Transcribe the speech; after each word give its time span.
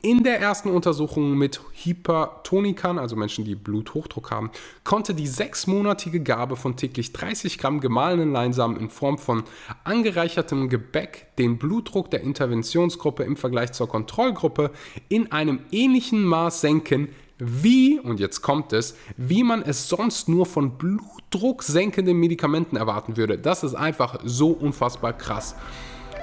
In 0.00 0.22
der 0.22 0.40
ersten 0.40 0.70
Untersuchung 0.70 1.36
mit 1.36 1.60
Hypertonikern, 1.72 3.00
also 3.00 3.16
Menschen, 3.16 3.44
die 3.44 3.56
Bluthochdruck 3.56 4.30
haben, 4.30 4.52
konnte 4.84 5.12
die 5.12 5.26
sechsmonatige 5.26 6.20
Gabe 6.20 6.54
von 6.54 6.76
täglich 6.76 7.12
30 7.12 7.58
Gramm 7.58 7.80
gemahlenen 7.80 8.30
Leinsamen 8.30 8.76
in 8.76 8.90
Form 8.90 9.18
von 9.18 9.42
angereichertem 9.82 10.68
Gebäck 10.68 11.26
den 11.36 11.58
Blutdruck 11.58 12.12
der 12.12 12.20
Interventionsgruppe 12.20 13.24
im 13.24 13.36
Vergleich 13.36 13.72
zur 13.72 13.88
Kontrollgruppe 13.88 14.70
in 15.08 15.32
einem 15.32 15.60
ähnlichen 15.72 16.22
Maß 16.22 16.60
senken, 16.60 17.08
wie, 17.38 17.98
und 17.98 18.20
jetzt 18.20 18.40
kommt 18.40 18.72
es, 18.72 18.96
wie 19.16 19.42
man 19.42 19.62
es 19.62 19.88
sonst 19.88 20.28
nur 20.28 20.46
von 20.46 20.78
blutdrucksenkenden 20.78 22.16
Medikamenten 22.16 22.76
erwarten 22.76 23.16
würde. 23.16 23.36
Das 23.36 23.64
ist 23.64 23.74
einfach 23.74 24.20
so 24.24 24.50
unfassbar 24.50 25.12
krass. 25.12 25.56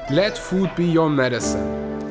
Let 0.10 0.38
food 0.38 0.74
be 0.78 0.98
your 0.98 1.10
medicine. 1.10 2.05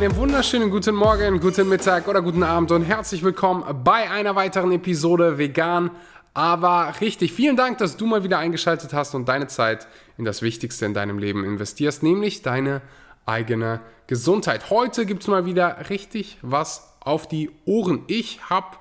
Einen 0.00 0.16
wunderschönen 0.16 0.70
guten 0.70 0.94
Morgen, 0.94 1.40
guten 1.40 1.68
Mittag 1.68 2.08
oder 2.08 2.22
guten 2.22 2.42
Abend 2.42 2.72
und 2.72 2.84
herzlich 2.84 3.22
willkommen 3.22 3.62
bei 3.84 4.10
einer 4.10 4.34
weiteren 4.34 4.72
Episode 4.72 5.36
Vegan. 5.36 5.90
Aber 6.32 6.94
richtig, 7.02 7.34
vielen 7.34 7.54
Dank, 7.54 7.76
dass 7.76 7.98
du 7.98 8.06
mal 8.06 8.24
wieder 8.24 8.38
eingeschaltet 8.38 8.94
hast 8.94 9.14
und 9.14 9.28
deine 9.28 9.46
Zeit 9.48 9.86
in 10.16 10.24
das 10.24 10.40
Wichtigste 10.40 10.86
in 10.86 10.94
deinem 10.94 11.18
Leben 11.18 11.44
investierst, 11.44 12.02
nämlich 12.02 12.40
deine 12.40 12.80
eigene 13.26 13.82
Gesundheit. 14.06 14.70
Heute 14.70 15.04
gibt 15.04 15.20
es 15.20 15.28
mal 15.28 15.44
wieder 15.44 15.90
richtig 15.90 16.38
was 16.40 16.96
auf 17.00 17.28
die 17.28 17.50
Ohren. 17.66 18.04
Ich 18.06 18.40
habe 18.48 18.78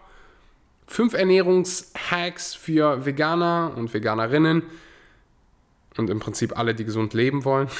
fünf 0.87 1.13
Ernährungshacks 1.13 2.55
für 2.55 3.05
Veganer 3.05 3.73
und 3.75 3.93
Veganerinnen 3.93 4.63
und 5.97 6.09
im 6.09 6.21
Prinzip 6.21 6.57
alle, 6.57 6.73
die 6.75 6.85
gesund 6.85 7.13
leben 7.13 7.43
wollen. 7.43 7.67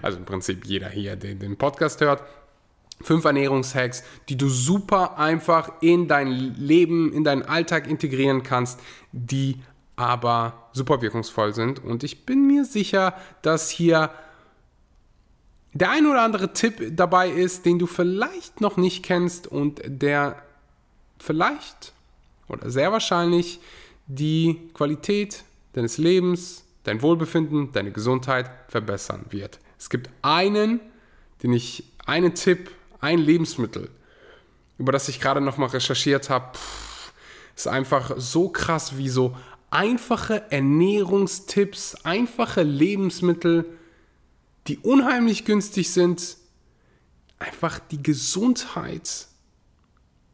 Also 0.00 0.16
im 0.16 0.24
Prinzip 0.24 0.64
jeder 0.64 0.88
hier, 0.88 1.14
der 1.14 1.34
den 1.34 1.58
Podcast 1.58 2.00
hört. 2.00 2.22
Fünf 3.00 3.24
Ernährungshacks, 3.24 4.04
die 4.28 4.36
du 4.36 4.48
super 4.48 5.18
einfach 5.18 5.72
in 5.80 6.08
dein 6.08 6.30
Leben, 6.30 7.12
in 7.12 7.24
deinen 7.24 7.42
Alltag 7.42 7.86
integrieren 7.86 8.42
kannst, 8.42 8.80
die 9.12 9.56
aber 9.96 10.68
super 10.72 11.02
wirkungsvoll 11.02 11.54
sind. 11.54 11.82
Und 11.82 12.02
ich 12.04 12.24
bin 12.24 12.46
mir 12.46 12.64
sicher, 12.64 13.14
dass 13.42 13.70
hier 13.70 14.10
der 15.72 15.90
ein 15.90 16.06
oder 16.06 16.22
andere 16.22 16.52
Tipp 16.52 16.96
dabei 16.96 17.28
ist, 17.28 17.66
den 17.66 17.78
du 17.78 17.86
vielleicht 17.86 18.60
noch 18.60 18.76
nicht 18.76 19.04
kennst 19.04 19.46
und 19.46 19.82
der 19.84 20.42
vielleicht 21.18 21.92
oder 22.48 22.70
sehr 22.70 22.92
wahrscheinlich 22.92 23.60
die 24.06 24.70
Qualität 24.74 25.44
deines 25.72 25.98
Lebens, 25.98 26.64
dein 26.84 27.02
Wohlbefinden, 27.02 27.72
deine 27.72 27.90
Gesundheit 27.90 28.50
verbessern 28.68 29.26
wird. 29.30 29.58
Es 29.78 29.90
gibt 29.90 30.10
einen, 30.22 30.80
den 31.42 31.52
ich, 31.52 31.84
einen 32.06 32.34
Tipp, 32.34 32.70
ein 33.04 33.18
Lebensmittel, 33.18 33.90
über 34.78 34.92
das 34.92 35.08
ich 35.08 35.20
gerade 35.20 35.40
nochmal 35.40 35.68
recherchiert 35.68 36.30
habe, 36.30 36.58
ist 37.54 37.68
einfach 37.68 38.12
so 38.16 38.48
krass, 38.48 38.96
wie 38.96 39.08
so 39.08 39.36
einfache 39.70 40.50
Ernährungstipps, 40.50 41.96
einfache 42.04 42.62
Lebensmittel, 42.62 43.66
die 44.66 44.78
unheimlich 44.78 45.44
günstig 45.44 45.92
sind, 45.92 46.38
einfach 47.38 47.78
die 47.78 48.02
Gesundheit 48.02 49.28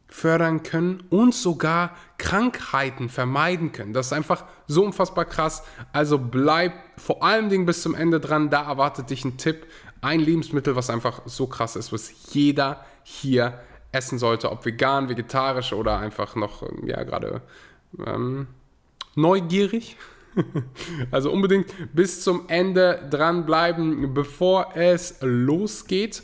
fördern 0.07 0.63
können 0.63 1.03
und 1.09 1.33
sogar 1.33 1.95
Krankheiten 2.17 3.09
vermeiden 3.09 3.71
können. 3.71 3.93
Das 3.93 4.07
ist 4.07 4.13
einfach 4.13 4.45
so 4.67 4.83
unfassbar 4.83 5.25
krass. 5.25 5.63
Also 5.93 6.17
bleib 6.17 6.73
vor 6.97 7.23
allen 7.23 7.49
Dingen 7.49 7.65
bis 7.65 7.81
zum 7.81 7.95
Ende 7.95 8.19
dran. 8.19 8.49
Da 8.49 8.63
erwartet 8.63 9.09
dich 9.09 9.25
ein 9.25 9.37
Tipp, 9.37 9.65
ein 10.01 10.19
Lebensmittel, 10.19 10.75
was 10.75 10.89
einfach 10.89 11.21
so 11.25 11.47
krass 11.47 11.75
ist, 11.75 11.93
was 11.93 12.33
jeder 12.33 12.83
hier 13.03 13.59
essen 13.91 14.19
sollte, 14.19 14.51
ob 14.51 14.65
vegan, 14.65 15.09
vegetarisch 15.09 15.73
oder 15.73 15.99
einfach 15.99 16.35
noch, 16.35 16.63
ja, 16.85 17.03
gerade 17.03 17.41
ähm, 18.05 18.47
neugierig. 19.15 19.97
also 21.11 21.31
unbedingt 21.31 21.73
bis 21.93 22.23
zum 22.23 22.47
Ende 22.47 23.05
dranbleiben, 23.09 24.13
bevor 24.13 24.75
es 24.75 25.17
losgeht. 25.21 26.23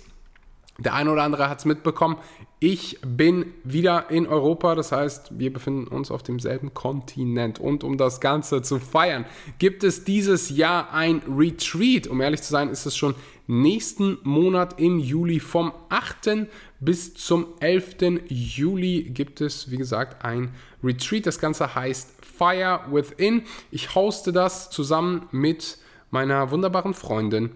Der 0.79 0.93
eine 0.93 1.11
oder 1.11 1.23
andere 1.23 1.49
hat 1.49 1.59
es 1.59 1.65
mitbekommen. 1.65 2.17
Ich 2.59 2.97
bin 3.05 3.53
wieder 3.63 4.09
in 4.09 4.25
Europa, 4.25 4.73
das 4.73 4.91
heißt, 4.91 5.37
wir 5.37 5.53
befinden 5.53 5.87
uns 5.87 6.09
auf 6.09 6.23
demselben 6.23 6.73
Kontinent. 6.73 7.59
Und 7.59 7.83
um 7.83 7.97
das 7.97 8.19
Ganze 8.19 8.63
zu 8.63 8.79
feiern, 8.79 9.25
gibt 9.59 9.83
es 9.83 10.05
dieses 10.05 10.49
Jahr 10.49 10.91
ein 10.91 11.21
Retreat. 11.29 12.07
Um 12.07 12.19
ehrlich 12.19 12.41
zu 12.41 12.51
sein, 12.51 12.69
ist 12.69 12.87
es 12.87 12.97
schon 12.97 13.13
nächsten 13.45 14.17
Monat 14.23 14.79
im 14.79 14.97
Juli 14.97 15.39
vom 15.39 15.71
8. 15.89 16.47
bis 16.79 17.13
zum 17.13 17.45
11. 17.59 18.21
Juli 18.27 19.03
gibt 19.03 19.39
es, 19.39 19.69
wie 19.69 19.77
gesagt, 19.77 20.25
ein 20.25 20.49
Retreat. 20.83 21.27
Das 21.27 21.37
Ganze 21.37 21.75
heißt 21.75 22.09
Fire 22.25 22.81
Within. 22.89 23.43
Ich 23.69 23.93
hoste 23.93 24.31
das 24.31 24.71
zusammen 24.71 25.27
mit 25.31 25.77
meiner 26.09 26.49
wunderbaren 26.49 26.95
Freundin 26.95 27.51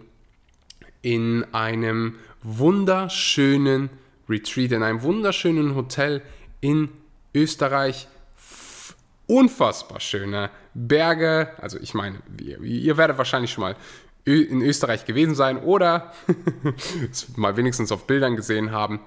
in 1.02 1.44
einem 1.54 2.18
wunderschönen 2.44 3.90
Retreat, 3.90 4.00
in 4.28 4.84
einem 4.84 5.02
wunderschönen 5.04 5.76
Hotel 5.76 6.22
in 6.62 6.90
Österreich. 7.34 8.08
Unfassbar 9.28 10.00
schöne 10.00 10.50
Berge. 10.74 11.52
Also 11.58 11.80
ich 11.80 11.94
meine, 11.94 12.20
ihr, 12.42 12.62
ihr 12.62 12.98
werdet 12.98 13.18
wahrscheinlich 13.18 13.52
schon 13.52 13.62
mal 13.62 13.76
in 14.26 14.62
Österreich 14.62 15.06
gewesen 15.06 15.36
sein 15.36 15.58
oder 15.58 16.14
mal 17.36 17.58
wenigstens 17.58 17.92
auf 17.92 18.06
Bildern 18.06 18.36
gesehen 18.36 18.72
haben. 18.72 19.00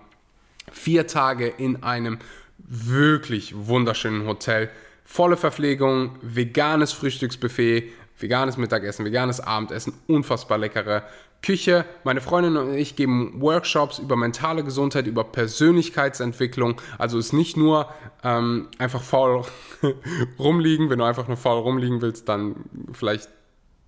Vier 0.72 1.06
Tage 1.06 1.46
in 1.46 1.82
einem 1.82 2.18
wirklich 2.58 3.54
wunderschönen 3.54 4.26
Hotel. 4.26 4.70
Volle 5.04 5.36
Verpflegung, 5.36 6.18
veganes 6.22 6.92
Frühstücksbuffet, 6.92 7.92
veganes 8.18 8.56
Mittagessen, 8.56 9.04
veganes 9.04 9.40
Abendessen, 9.40 9.92
unfassbar 10.06 10.58
leckere 10.58 11.04
Küche. 11.44 11.84
Meine 12.04 12.22
Freundin 12.22 12.56
und 12.56 12.74
ich 12.74 12.96
geben 12.96 13.34
Workshops 13.40 13.98
über 13.98 14.16
mentale 14.16 14.64
Gesundheit, 14.64 15.06
über 15.06 15.24
Persönlichkeitsentwicklung. 15.24 16.80
Also 16.98 17.18
ist 17.18 17.34
nicht 17.34 17.56
nur 17.56 17.88
ähm, 18.22 18.68
einfach 18.78 19.02
faul 19.02 19.44
rumliegen. 20.38 20.88
Wenn 20.88 20.98
du 20.98 21.04
einfach 21.04 21.28
nur 21.28 21.36
faul 21.36 21.58
rumliegen 21.58 22.00
willst, 22.00 22.28
dann 22.28 22.56
vielleicht 22.92 23.28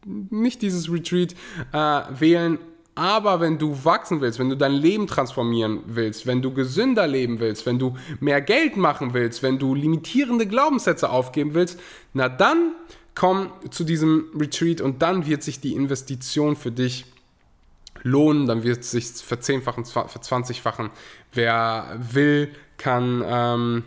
nicht 0.05 0.61
dieses 0.61 0.93
Retreat 0.93 1.35
äh, 1.73 2.03
wählen. 2.21 2.59
Aber 2.95 3.41
wenn 3.41 3.59
du 3.59 3.85
wachsen 3.85 4.21
willst, 4.21 4.39
wenn 4.39 4.49
du 4.51 4.57
dein 4.57 4.73
Leben 4.73 5.07
transformieren 5.07 5.81
willst, 5.87 6.27
wenn 6.27 6.43
du 6.43 6.53
gesünder 6.53 7.07
leben 7.07 7.41
willst, 7.41 7.67
wenn 7.67 7.79
du 7.79 7.95
mehr 8.21 8.41
Geld 8.41 8.77
machen 8.77 9.13
willst, 9.13 9.43
wenn 9.43 9.59
du 9.59 9.75
limitierende 9.75 10.47
Glaubenssätze 10.47 11.11
aufgeben 11.11 11.55
willst, 11.55 11.79
na 12.13 12.29
dann 12.29 12.73
komm 13.15 13.51
zu 13.71 13.85
diesem 13.85 14.27
Retreat 14.39 14.81
und 14.81 15.03
dann 15.03 15.27
wird 15.27 15.43
sich 15.43 15.61
die 15.61 15.75
Investition 15.75 16.57
für 16.57 16.71
dich 16.71 17.07
lohnen, 18.07 18.47
dann 18.47 18.63
wird 18.63 18.81
es 18.81 18.93
sich 18.93 19.07
verzehnfachen, 19.07 19.85
verzwanzigfachen. 19.85 20.91
Wer 21.33 21.97
will, 21.99 22.55
kann 22.79 23.23
ähm, 23.27 23.85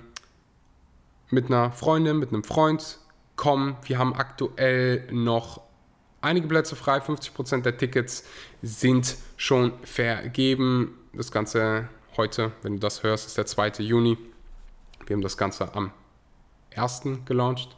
mit 1.30 1.46
einer 1.46 1.72
Freundin, 1.72 2.20
mit 2.20 2.34
einem 2.34 2.44
Freund 2.44 3.00
kommen. 3.38 3.78
Wir 3.84 3.98
haben 3.98 4.14
aktuell 4.14 5.08
noch 5.12 5.62
einige 6.20 6.48
Plätze 6.48 6.76
frei, 6.76 6.98
50% 6.98 7.62
der 7.62 7.78
Tickets 7.78 8.26
sind 8.62 9.16
schon 9.38 9.72
vergeben. 9.84 10.98
Das 11.14 11.32
Ganze 11.32 11.88
heute, 12.18 12.52
wenn 12.62 12.74
du 12.74 12.80
das 12.80 13.04
hörst, 13.04 13.26
ist 13.28 13.38
der 13.38 13.46
2. 13.46 13.84
Juni. 13.84 14.18
Wir 15.06 15.16
haben 15.16 15.22
das 15.22 15.38
Ganze 15.38 15.74
am 15.74 15.92
1. 16.76 17.04
gelauncht. 17.26 17.78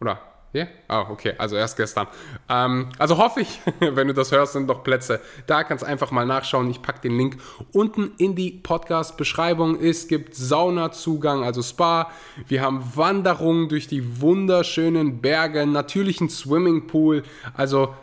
Oder 0.00 0.20
ja? 0.56 0.66
Ah, 0.88 1.06
okay, 1.10 1.34
also 1.38 1.56
erst 1.56 1.76
gestern. 1.76 2.06
Ähm, 2.48 2.88
also 2.98 3.18
hoffe 3.18 3.40
ich, 3.40 3.60
wenn 3.80 4.08
du 4.08 4.14
das 4.14 4.32
hörst, 4.32 4.54
sind 4.54 4.66
noch 4.66 4.82
Plätze. 4.82 5.20
Da 5.46 5.64
kannst 5.64 5.82
du 5.82 5.86
einfach 5.86 6.10
mal 6.10 6.26
nachschauen. 6.26 6.68
Ich 6.70 6.82
packe 6.82 7.00
den 7.02 7.16
Link 7.16 7.38
unten 7.72 8.12
in 8.18 8.34
die 8.34 8.50
Podcast-Beschreibung. 8.50 9.80
Es 9.80 10.08
gibt 10.08 10.34
Saunazugang, 10.34 11.44
also 11.44 11.62
Spa. 11.62 12.10
Wir 12.48 12.62
haben 12.62 12.82
Wanderungen 12.94 13.68
durch 13.68 13.86
die 13.86 14.20
wunderschönen 14.20 15.20
Berge, 15.20 15.66
natürlichen 15.66 16.28
Swimmingpool. 16.28 17.22
Also 17.54 17.94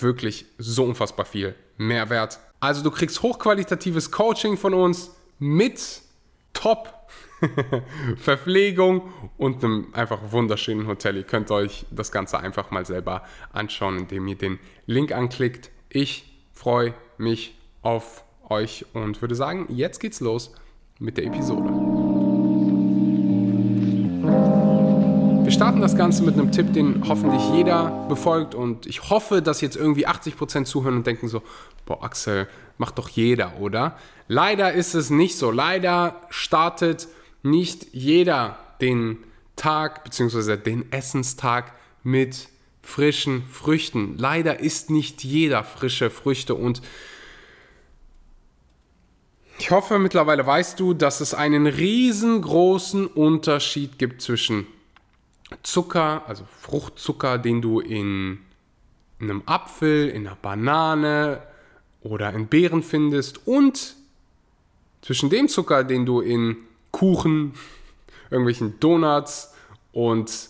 wirklich 0.00 0.46
so 0.58 0.84
unfassbar 0.84 1.26
viel 1.26 1.54
Mehrwert. 1.76 2.38
Also 2.60 2.82
du 2.82 2.90
kriegst 2.90 3.22
hochqualitatives 3.22 4.10
Coaching 4.10 4.56
von 4.56 4.74
uns 4.74 5.10
mit 5.38 6.02
Top 6.52 7.01
Verpflegung 8.16 9.12
und 9.36 9.64
einem 9.64 9.88
einfach 9.92 10.18
wunderschönen 10.30 10.86
Hotel. 10.86 11.16
Ihr 11.16 11.22
könnt 11.24 11.50
euch 11.50 11.86
das 11.90 12.12
Ganze 12.12 12.38
einfach 12.38 12.70
mal 12.70 12.86
selber 12.86 13.22
anschauen, 13.52 13.98
indem 13.98 14.28
ihr 14.28 14.36
den 14.36 14.58
Link 14.86 15.12
anklickt. 15.12 15.70
Ich 15.88 16.24
freue 16.52 16.94
mich 17.18 17.56
auf 17.82 18.24
euch 18.48 18.86
und 18.92 19.20
würde 19.20 19.34
sagen, 19.34 19.66
jetzt 19.70 19.98
geht's 19.98 20.20
los 20.20 20.52
mit 20.98 21.16
der 21.16 21.24
Episode. 21.24 21.70
Wir 25.44 25.50
starten 25.50 25.80
das 25.80 25.96
Ganze 25.96 26.22
mit 26.22 26.34
einem 26.34 26.52
Tipp, 26.52 26.72
den 26.72 27.06
hoffentlich 27.08 27.42
jeder 27.52 28.06
befolgt 28.08 28.54
und 28.54 28.86
ich 28.86 29.10
hoffe, 29.10 29.42
dass 29.42 29.60
jetzt 29.60 29.76
irgendwie 29.76 30.06
80% 30.06 30.64
zuhören 30.64 30.96
und 30.96 31.06
denken 31.06 31.28
so, 31.28 31.42
boah 31.84 32.02
Axel, 32.04 32.48
macht 32.78 32.98
doch 32.98 33.08
jeder, 33.08 33.58
oder? 33.58 33.96
Leider 34.28 34.72
ist 34.72 34.94
es 34.94 35.10
nicht 35.10 35.36
so. 35.36 35.50
Leider 35.50 36.20
startet 36.30 37.08
nicht 37.42 37.88
jeder 37.92 38.58
den 38.80 39.18
Tag 39.56 40.04
bzw. 40.04 40.56
den 40.56 40.90
Essenstag 40.92 41.72
mit 42.02 42.48
frischen 42.82 43.44
Früchten. 43.46 44.16
Leider 44.18 44.60
isst 44.60 44.90
nicht 44.90 45.22
jeder 45.22 45.64
frische 45.64 46.10
Früchte 46.10 46.54
und 46.54 46.82
ich 49.58 49.70
hoffe, 49.70 50.00
mittlerweile 50.00 50.44
weißt 50.44 50.80
du, 50.80 50.92
dass 50.92 51.20
es 51.20 51.34
einen 51.34 51.68
riesengroßen 51.68 53.06
Unterschied 53.06 53.96
gibt 53.96 54.20
zwischen 54.20 54.66
Zucker, 55.62 56.24
also 56.26 56.44
Fruchtzucker, 56.60 57.38
den 57.38 57.62
du 57.62 57.78
in 57.78 58.38
einem 59.20 59.42
Apfel, 59.46 60.08
in 60.08 60.26
einer 60.26 60.36
Banane 60.36 61.42
oder 62.00 62.32
in 62.32 62.48
Beeren 62.48 62.82
findest 62.82 63.46
und 63.46 63.94
zwischen 65.00 65.30
dem 65.30 65.46
Zucker, 65.46 65.84
den 65.84 66.06
du 66.06 66.20
in 66.20 66.56
Kuchen, 66.92 67.54
irgendwelchen 68.30 68.78
Donuts 68.78 69.52
und 69.92 70.48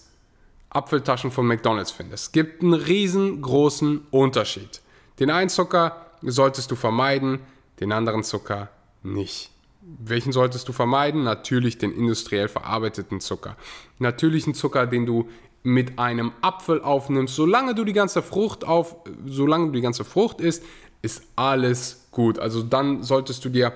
Apfeltaschen 0.70 1.30
von 1.30 1.46
McDonald's 1.46 1.90
findest. 1.90 2.26
Es 2.26 2.32
gibt 2.32 2.62
einen 2.62 2.74
riesengroßen 2.74 4.06
Unterschied. 4.10 4.80
Den 5.18 5.30
einen 5.30 5.50
Zucker 5.50 6.06
solltest 6.22 6.70
du 6.70 6.76
vermeiden, 6.76 7.40
den 7.80 7.92
anderen 7.92 8.22
Zucker 8.22 8.68
nicht. 9.02 9.50
Welchen 9.80 10.32
solltest 10.32 10.68
du 10.68 10.72
vermeiden? 10.72 11.24
Natürlich 11.24 11.78
den 11.78 11.92
industriell 11.92 12.48
verarbeiteten 12.48 13.20
Zucker. 13.20 13.56
Natürlichen 13.98 14.54
Zucker, 14.54 14.86
den 14.86 15.06
du 15.06 15.28
mit 15.64 15.98
einem 15.98 16.32
Apfel 16.40 16.80
aufnimmst, 16.80 17.34
solange 17.34 17.74
du 17.74 17.84
die 17.84 17.92
ganze 17.92 18.22
Frucht 18.22 18.64
auf, 18.64 18.96
solange 19.26 19.66
du 19.66 19.72
die 19.72 19.80
ganze 19.80 20.04
Frucht 20.04 20.40
isst, 20.40 20.64
ist 21.02 21.22
alles 21.36 22.06
gut. 22.12 22.38
Also 22.38 22.62
dann 22.62 23.02
solltest 23.02 23.44
du 23.44 23.48
dir 23.48 23.72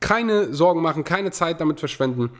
keine 0.00 0.52
Sorgen 0.52 0.82
machen, 0.82 1.04
keine 1.04 1.30
Zeit 1.30 1.60
damit 1.60 1.80
verschwenden, 1.80 2.30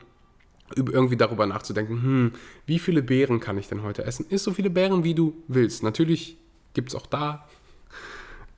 irgendwie 0.75 1.17
darüber 1.17 1.45
nachzudenken, 1.45 2.01
hm, 2.01 2.31
wie 2.65 2.79
viele 2.79 3.01
Beeren 3.01 3.39
kann 3.39 3.57
ich 3.57 3.67
denn 3.67 3.83
heute 3.83 4.03
essen? 4.03 4.25
Isst 4.29 4.43
so 4.43 4.51
viele 4.51 4.69
Beeren, 4.69 5.03
wie 5.03 5.15
du 5.15 5.33
willst. 5.47 5.83
Natürlich 5.83 6.37
gibt 6.73 6.89
es 6.89 6.95
auch 6.95 7.05
da 7.05 7.47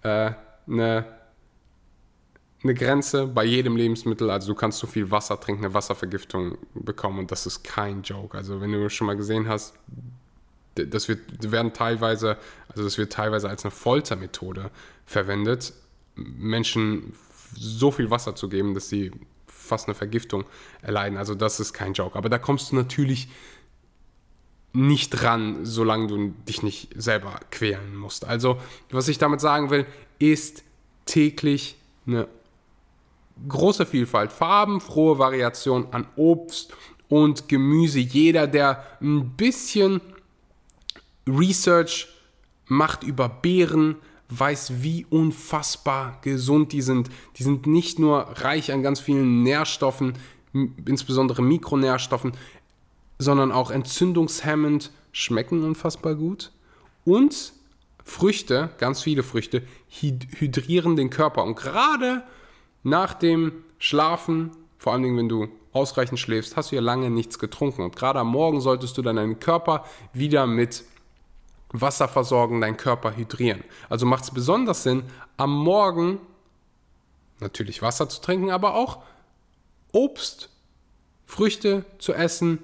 äh, 0.01 0.31
eine, 0.67 1.05
eine 2.63 2.73
Grenze 2.73 3.27
bei 3.27 3.45
jedem 3.45 3.75
Lebensmittel. 3.75 4.29
Also 4.29 4.53
du 4.53 4.55
kannst 4.55 4.79
so 4.79 4.87
viel 4.87 5.11
Wasser 5.11 5.39
trinken, 5.39 5.65
eine 5.65 5.73
Wasservergiftung 5.73 6.57
bekommen 6.73 7.19
und 7.19 7.31
das 7.31 7.45
ist 7.45 7.63
kein 7.63 8.01
Joke. 8.01 8.35
Also 8.35 8.59
wenn 8.59 8.71
du 8.71 8.89
schon 8.89 9.07
mal 9.07 9.17
gesehen 9.17 9.47
hast, 9.47 9.75
das 10.75 11.07
wird 11.09 11.51
werden 11.51 11.73
teilweise, 11.73 12.37
also 12.69 12.83
das 12.83 12.97
wird 12.97 13.11
teilweise 13.11 13.49
als 13.49 13.65
eine 13.65 13.71
Foltermethode 13.71 14.71
verwendet, 15.05 15.73
Menschen 16.15 17.13
so 17.55 17.91
viel 17.91 18.09
Wasser 18.09 18.35
zu 18.35 18.49
geben, 18.49 18.73
dass 18.73 18.89
sie 18.89 19.11
fast 19.47 19.87
eine 19.87 19.95
Vergiftung 19.95 20.45
erleiden. 20.81 21.17
Also 21.17 21.35
das 21.35 21.59
ist 21.59 21.73
kein 21.73 21.93
Joke. 21.93 22.17
Aber 22.17 22.29
da 22.29 22.37
kommst 22.37 22.71
du 22.71 22.75
natürlich 22.75 23.29
nicht 24.73 25.09
dran, 25.09 25.65
solange 25.65 26.07
du 26.07 26.27
dich 26.47 26.63
nicht 26.63 26.89
selber 26.95 27.39
quälen 27.51 27.95
musst. 27.95 28.25
Also 28.25 28.59
was 28.91 29.07
ich 29.07 29.17
damit 29.17 29.41
sagen 29.41 29.69
will, 29.69 29.85
ist 30.19 30.63
täglich 31.05 31.75
eine 32.05 32.27
große 33.47 33.85
Vielfalt, 33.85 34.31
farbenfrohe 34.31 35.17
Variation 35.17 35.87
an 35.91 36.07
Obst 36.15 36.73
und 37.07 37.47
Gemüse. 37.47 37.99
Jeder, 37.99 38.47
der 38.47 38.85
ein 39.01 39.31
bisschen 39.31 40.01
Research 41.27 42.07
macht 42.67 43.03
über 43.03 43.29
Beeren, 43.29 43.95
weiß, 44.29 44.83
wie 44.83 45.05
unfassbar 45.09 46.19
gesund 46.21 46.71
die 46.71 46.81
sind. 46.81 47.09
Die 47.37 47.43
sind 47.43 47.67
nicht 47.67 47.99
nur 47.99 48.19
reich 48.41 48.71
an 48.71 48.83
ganz 48.83 48.99
vielen 48.99 49.43
Nährstoffen, 49.43 50.13
insbesondere 50.85 51.41
Mikronährstoffen, 51.41 52.33
sondern 53.17 53.51
auch 53.51 53.71
entzündungshemmend, 53.71 54.91
schmecken 55.11 55.63
unfassbar 55.63 56.15
gut. 56.15 56.51
Und 57.05 57.53
Früchte, 58.03 58.69
ganz 58.77 59.01
viele 59.01 59.23
Früchte, 59.23 59.63
hydrieren 59.89 60.95
den 60.95 61.09
Körper. 61.09 61.43
Und 61.43 61.55
gerade 61.55 62.23
nach 62.83 63.13
dem 63.13 63.51
Schlafen, 63.77 64.51
vor 64.77 64.93
allen 64.93 65.03
Dingen 65.03 65.17
wenn 65.17 65.29
du 65.29 65.47
ausreichend 65.73 66.19
schläfst, 66.19 66.55
hast 66.55 66.71
du 66.71 66.75
ja 66.75 66.81
lange 66.81 67.09
nichts 67.09 67.39
getrunken. 67.39 67.83
Und 67.83 67.95
gerade 67.95 68.19
am 68.19 68.29
Morgen 68.29 68.61
solltest 68.61 68.97
du 68.97 69.01
dann 69.01 69.17
deinen 69.17 69.39
Körper 69.39 69.85
wieder 70.13 70.47
mit 70.47 70.83
Wasser 71.71 72.07
versorgen, 72.07 72.61
deinen 72.61 72.77
Körper 72.77 73.15
hydrieren. 73.15 73.63
Also 73.89 74.05
macht 74.05 74.23
es 74.23 74.31
besonders 74.31 74.83
Sinn, 74.83 75.03
am 75.37 75.55
Morgen 75.55 76.19
natürlich 77.39 77.81
Wasser 77.81 78.09
zu 78.09 78.21
trinken, 78.21 78.49
aber 78.51 78.75
auch 78.75 78.99
Obst, 79.91 80.49
Früchte 81.25 81.85
zu 81.99 82.13
essen, 82.13 82.59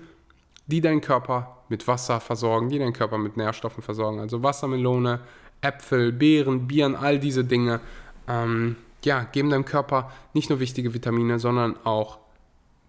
die 0.67 0.81
deinen 0.81 1.01
Körper 1.01 1.63
mit 1.69 1.87
Wasser 1.87 2.19
versorgen, 2.19 2.69
die 2.69 2.79
deinen 2.79 2.93
Körper 2.93 3.17
mit 3.17 3.37
Nährstoffen 3.37 3.83
versorgen. 3.83 4.19
Also 4.19 4.43
Wassermelone, 4.43 5.21
Äpfel, 5.61 6.11
Beeren, 6.11 6.67
Bieren, 6.67 6.95
all 6.95 7.19
diese 7.19 7.43
Dinge. 7.43 7.79
Ähm, 8.27 8.75
ja, 9.03 9.23
geben 9.23 9.51
deinem 9.51 9.65
Körper 9.65 10.11
nicht 10.33 10.49
nur 10.49 10.59
wichtige 10.59 10.93
Vitamine, 10.93 11.39
sondern 11.39 11.77
auch 11.85 12.17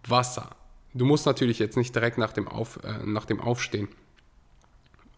Wasser. 0.07 0.51
Du 0.95 1.05
musst 1.05 1.27
natürlich 1.27 1.59
jetzt 1.59 1.77
nicht 1.77 1.95
direkt 1.95 2.17
nach 2.17 2.33
dem, 2.33 2.49
Auf, 2.49 2.83
äh, 2.83 3.05
nach 3.05 3.27
dem 3.27 3.41
Aufstehen 3.41 3.89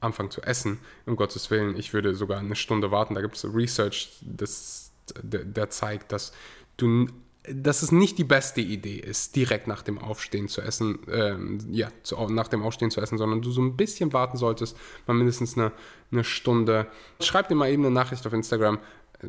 anfangen 0.01 0.31
zu 0.31 0.43
essen, 0.43 0.79
um 1.07 1.17
Gottes 1.17 1.51
Willen. 1.51 1.77
Ich 1.77 1.93
würde 1.93 2.15
sogar 2.15 2.39
eine 2.39 2.57
Stunde 2.57 2.91
warten. 2.91 3.15
Da 3.15 3.21
gibt 3.21 3.37
es 3.37 3.45
Research, 3.45 4.19
das, 4.23 4.93
der, 5.23 5.45
der 5.45 5.71
zeigt, 5.71 6.13
dass 6.13 6.33
du 6.77 7.07
dass 7.51 7.83
es 7.83 7.93
nicht 7.93 8.19
die 8.19 8.25
beste 8.25 8.61
Idee 8.61 8.97
ist, 8.97 9.35
direkt 9.37 9.69
nach 9.69 9.83
dem 9.83 9.99
Aufstehen 9.99 10.49
zu 10.49 10.61
essen, 10.61 10.99
ähm, 11.11 11.59
ja, 11.71 11.89
zu, 12.03 12.17
nach 12.29 12.49
dem 12.49 12.63
Aufstehen 12.63 12.91
zu 12.91 13.01
essen, 13.01 13.17
sondern 13.17 13.41
du 13.41 13.51
so 13.51 13.63
ein 13.63 13.77
bisschen 13.77 14.13
warten 14.13 14.37
solltest, 14.37 14.77
mal 15.07 15.15
mindestens 15.15 15.57
eine, 15.57 15.73
eine 16.13 16.25
Stunde. 16.25 16.89
Schreib 17.21 17.49
dir 17.49 17.55
mal 17.55 17.71
eben 17.71 17.85
eine 17.87 17.95
Nachricht 17.95 18.27
auf 18.27 18.33
Instagram, 18.33 18.79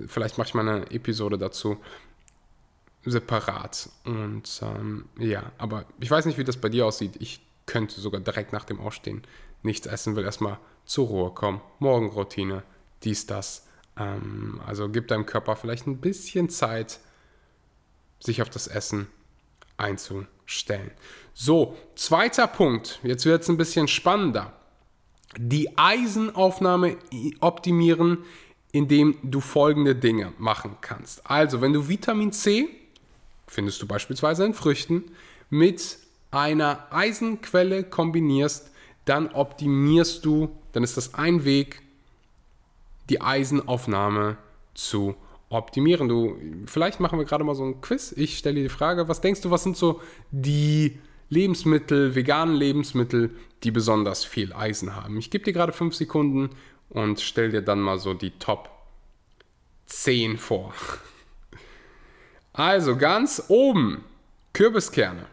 vielleicht 0.08 0.38
mache 0.38 0.50
ich 0.50 0.54
mal 0.54 0.68
eine 0.68 0.92
Episode 0.92 1.38
dazu, 1.38 1.78
separat. 3.06 3.90
Und 4.06 4.62
ähm, 4.64 5.06
ja, 5.18 5.52
aber 5.58 5.86
ich 6.00 6.12
weiß 6.12 6.26
nicht, 6.26 6.38
wie 6.38 6.44
das 6.44 6.58
bei 6.58 6.70
dir 6.70 6.86
aussieht. 6.86 7.14
Ich 7.20 7.42
könnte 7.66 8.02
sogar 8.02 8.20
direkt 8.20 8.52
nach 8.52 8.66
dem 8.66 8.80
Aufstehen 8.80 9.24
nichts 9.64 9.88
essen, 9.88 10.16
will 10.16 10.24
erstmal 10.24 10.60
zur 10.86 11.08
Ruhe 11.08 11.32
kommen. 11.32 11.62
Morgenroutine, 11.80 12.64
dies, 13.04 13.26
das. 13.26 13.66
Ähm, 13.98 14.62
also 14.66 14.90
gib 14.90 15.08
deinem 15.08 15.26
Körper 15.26 15.56
vielleicht 15.56 15.88
ein 15.88 15.98
bisschen 15.98 16.50
Zeit, 16.50 17.00
sich 18.20 18.42
auf 18.42 18.50
das 18.50 18.68
Essen 18.68 19.08
einzustellen. 19.78 20.92
So, 21.34 21.78
zweiter 21.96 22.48
Punkt. 22.48 23.00
Jetzt 23.04 23.26
wird 23.26 23.44
es 23.44 23.50
ein 23.50 23.58
bisschen 23.58 23.88
spannender. 23.88 24.54
Die 25.38 25.78
Eisenaufnahme 25.78 26.98
optimieren, 27.40 28.20
indem 28.72 29.18
du 29.24 29.40
folgende 29.42 29.96
Dinge 29.96 30.34
machen 30.38 30.78
kannst. 30.82 31.30
Also, 31.30 31.62
wenn 31.62 31.74
du 31.74 31.88
Vitamin 31.88 32.32
C, 32.32 32.68
findest 33.48 33.82
du 33.82 33.88
beispielsweise 33.88 34.46
in 34.46 34.54
Früchten, 34.54 35.12
mit 35.50 35.98
einer 36.32 36.88
Eisenquelle 36.92 37.84
kombinierst, 37.84 38.72
dann 39.06 39.30
optimierst 39.30 40.26
du, 40.26 40.50
dann 40.72 40.84
ist 40.84 40.98
das 40.98 41.14
ein 41.14 41.46
Weg, 41.46 41.82
die 43.10 43.22
Eisenaufnahme 43.22 44.38
zu 44.74 45.16
optimieren. 45.50 46.08
Du, 46.08 46.38
vielleicht 46.66 47.00
machen 47.00 47.18
wir 47.18 47.26
gerade 47.26 47.44
mal 47.44 47.56
so 47.56 47.64
ein 47.64 47.82
Quiz. 47.82 48.14
Ich 48.16 48.38
stelle 48.38 48.56
dir 48.56 48.64
die 48.64 48.70
Frage, 48.70 49.08
was 49.08 49.22
denkst 49.22 49.42
du, 49.42 49.52
was 49.52 49.64
sind 49.64 49.78
so 49.78 50.02
die 50.32 51.00
Lebensmittel, 51.30 52.16
veganen 52.16 52.56
Lebensmittel, 52.56 53.32
die 53.64 53.72
besonders 53.72 54.26
viel 54.26 54.54
Eisen 54.54 54.96
haben? 54.96 55.18
Ich 55.18 55.32
gebe 55.32 55.44
dir 55.44 55.54
gerade 55.54 55.74
fünf 55.74 55.96
Sekunden 55.96 56.52
und 56.90 57.20
stell 57.20 57.52
dir 57.52 57.62
dann 57.62 57.80
mal 57.80 58.00
so 58.00 58.14
die 58.14 58.32
Top 58.32 58.70
10 59.88 60.38
vor. 60.38 60.74
Also 62.54 62.96
ganz 62.96 63.44
oben 63.48 64.04
Kürbiskerne 64.54 65.26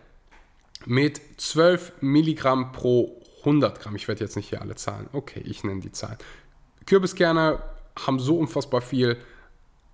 mit 0.84 1.20
12 1.38 1.92
Milligramm 2.00 2.72
pro 2.72 3.15
100 3.46 3.80
Gramm. 3.80 3.94
Ich 3.94 4.08
werde 4.08 4.24
jetzt 4.24 4.36
nicht 4.36 4.50
hier 4.50 4.60
alle 4.60 4.74
Zahlen. 4.74 5.08
Okay, 5.12 5.40
ich 5.44 5.64
nenne 5.64 5.80
die 5.80 5.92
Zahlen. 5.92 6.18
Kürbiskerne 6.84 7.62
haben 7.98 8.18
so 8.18 8.38
unfassbar 8.38 8.80
viel 8.80 9.16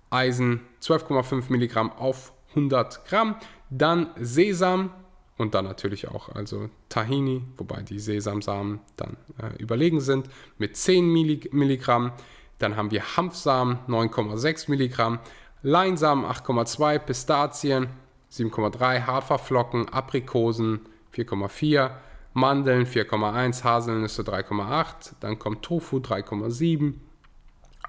Eisen, 0.09 0.61
12,5 0.81 1.45
Milligramm 1.49 1.91
auf 1.91 2.33
100 2.49 3.05
Gramm. 3.05 3.35
Dann 3.69 4.09
Sesam 4.19 4.91
und 5.37 5.55
dann 5.55 5.65
natürlich 5.65 6.07
auch 6.07 6.29
also 6.29 6.69
Tahini, 6.89 7.43
wobei 7.57 7.81
die 7.81 7.99
Sesamsamen 7.99 8.79
dann 8.97 9.17
äh, 9.41 9.55
überlegen 9.61 10.01
sind, 10.01 10.29
mit 10.57 10.75
10 10.75 11.07
Milligramm. 11.07 12.11
Dann 12.59 12.75
haben 12.75 12.91
wir 12.91 13.17
Hanfsamen 13.17 13.79
9,6 13.87 14.69
Milligramm, 14.69 15.19
Leinsamen 15.61 16.25
8,2, 16.25 16.99
Pistazien 16.99 17.87
7,3, 18.31 19.05
Haferflocken, 19.05 19.89
Aprikosen 19.89 20.81
4,4, 21.15 21.91
Mandeln 22.33 22.85
4,1, 22.85 23.63
Haselnüsse 23.63 24.23
3,8, 24.23 25.13
dann 25.19 25.37
kommt 25.37 25.63
Tofu 25.63 25.97
3,7, 25.97 26.93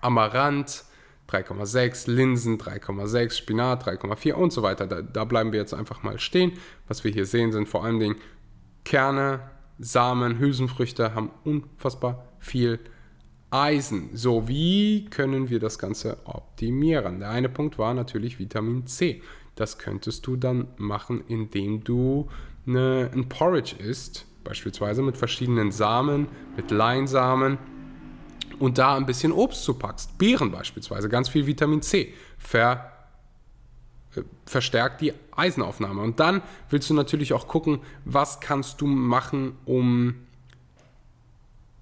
Amaranth 0.01 0.85
3,6, 1.31 2.11
Linsen 2.11 2.59
3,6, 2.59 3.33
Spinat 3.33 3.87
3,4 3.87 4.33
und 4.35 4.53
so 4.53 4.63
weiter. 4.63 4.87
Da, 4.87 5.01
da, 5.01 5.25
bleiben 5.25 5.53
wir 5.53 5.61
jetzt 5.61 5.73
einfach 5.73 6.03
mal 6.03 6.19
stehen. 6.19 6.53
Was 6.87 7.05
wir 7.05 7.11
hier 7.11 7.25
sehen, 7.25 7.53
sind 7.53 7.69
vor 7.69 7.85
allen 7.85 7.99
Dingen 7.99 8.17
Kerne, 8.85 9.41
Samen, 9.79 10.39
Hülsenfrüchte, 10.39 11.15
haben 11.15 11.31
unfassbar 11.45 12.27
viel 12.39 12.79
Eisen. 13.51 14.11
So, 14.13 14.47
wie 14.49 15.07
können 15.07 15.49
wir 15.49 15.61
das 15.61 15.79
Ganze 15.79 16.19
optimieren? 16.25 17.21
Der 17.21 17.31
eine 17.31 17.49
Punkt 17.49 17.79
war 17.79 17.95
natürlich 17.95 18.39
Vitamin 18.39 18.87
C. 18.87 19.23
Das 19.55 19.79
könntest 19.79 20.27
du 20.27 20.37
dann 20.37 20.69
machen, 20.77 21.25
indem 21.29 21.83
du 21.83 22.29
eine, 22.67 23.11
ein 23.15 23.29
Porridge 23.29 23.77
isst, 23.77 24.27
beispielsweise 24.45 25.03
mit 25.03 25.17
verschiedenen 25.17 25.73
Samen, 25.73 26.29
mit 26.57 26.71
Leinsamen 26.71 27.59
und 28.59 28.79
da 28.79 28.97
ein 28.97 29.07
bisschen 29.07 29.33
Obst 29.33 29.65
zupackst. 29.65 30.17
Beeren 30.19 30.51
beispielsweise, 30.51 31.09
ganz 31.09 31.29
viel 31.29 31.47
Vitamin 31.47 31.83
C. 31.83 32.15
Ver, 32.39 32.93
äh, 34.15 34.23
verstärkt 34.47 35.01
die 35.01 35.13
Eisenaufnahme. 35.35 36.03
Und 36.03 36.21
dann 36.21 36.43
willst 36.71 36.89
du 36.91 36.95
natürlich 36.95 37.33
auch 37.33 37.49
gucken, 37.49 37.81
was 38.05 38.41
kannst 38.41 38.81
du 38.81 38.87
machen, 38.87 39.57
um 39.65 40.15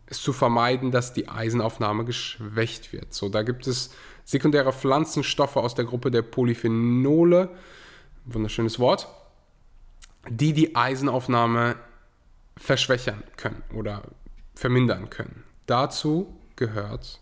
es 0.07 0.23
zu 0.23 0.33
vermeiden, 0.33 0.91
dass 0.91 1.13
die 1.13 1.29
Eisenaufnahme 1.29 2.05
geschwächt 2.05 2.93
wird. 2.93 3.13
So, 3.13 3.29
da 3.29 3.43
gibt 3.43 3.67
es 3.67 3.95
sekundäre 4.25 4.73
Pflanzenstoffe 4.73 5.57
aus 5.57 5.75
der 5.75 5.85
Gruppe 5.85 6.11
der 6.11 6.23
Polyphenole, 6.23 7.49
wunderschönes 8.27 8.79
Wort, 8.79 9.09
die 10.29 10.53
die 10.53 10.77
Eisenaufnahme 10.77 11.77
verschwächern 12.57 13.23
können 13.37 13.63
oder 13.75 14.03
vermindern 14.55 15.11
können. 15.11 15.45
Dazu 15.67 16.37
gehört 16.57 17.21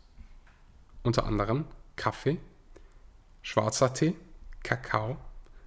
unter 1.03 1.27
anderem 1.27 1.65
Kaffee, 1.97 2.39
schwarzer 3.43 3.95
Tee, 3.95 4.15
Kakao. 4.63 5.17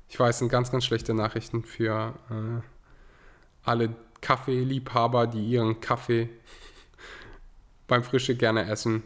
Ich 0.09 0.19
weiß, 0.19 0.39
sind 0.39 0.49
ganz, 0.49 0.71
ganz 0.71 0.85
schlechte 0.85 1.13
Nachrichten 1.13 1.63
für 1.63 2.13
äh, 2.29 2.61
alle 3.63 3.95
Kaffeeliebhaber, 4.21 5.27
die 5.27 5.45
ihren 5.45 5.79
Kaffee 5.79 6.29
beim 7.87 8.03
Frühstück 8.03 8.39
gerne 8.39 8.69
essen. 8.69 9.03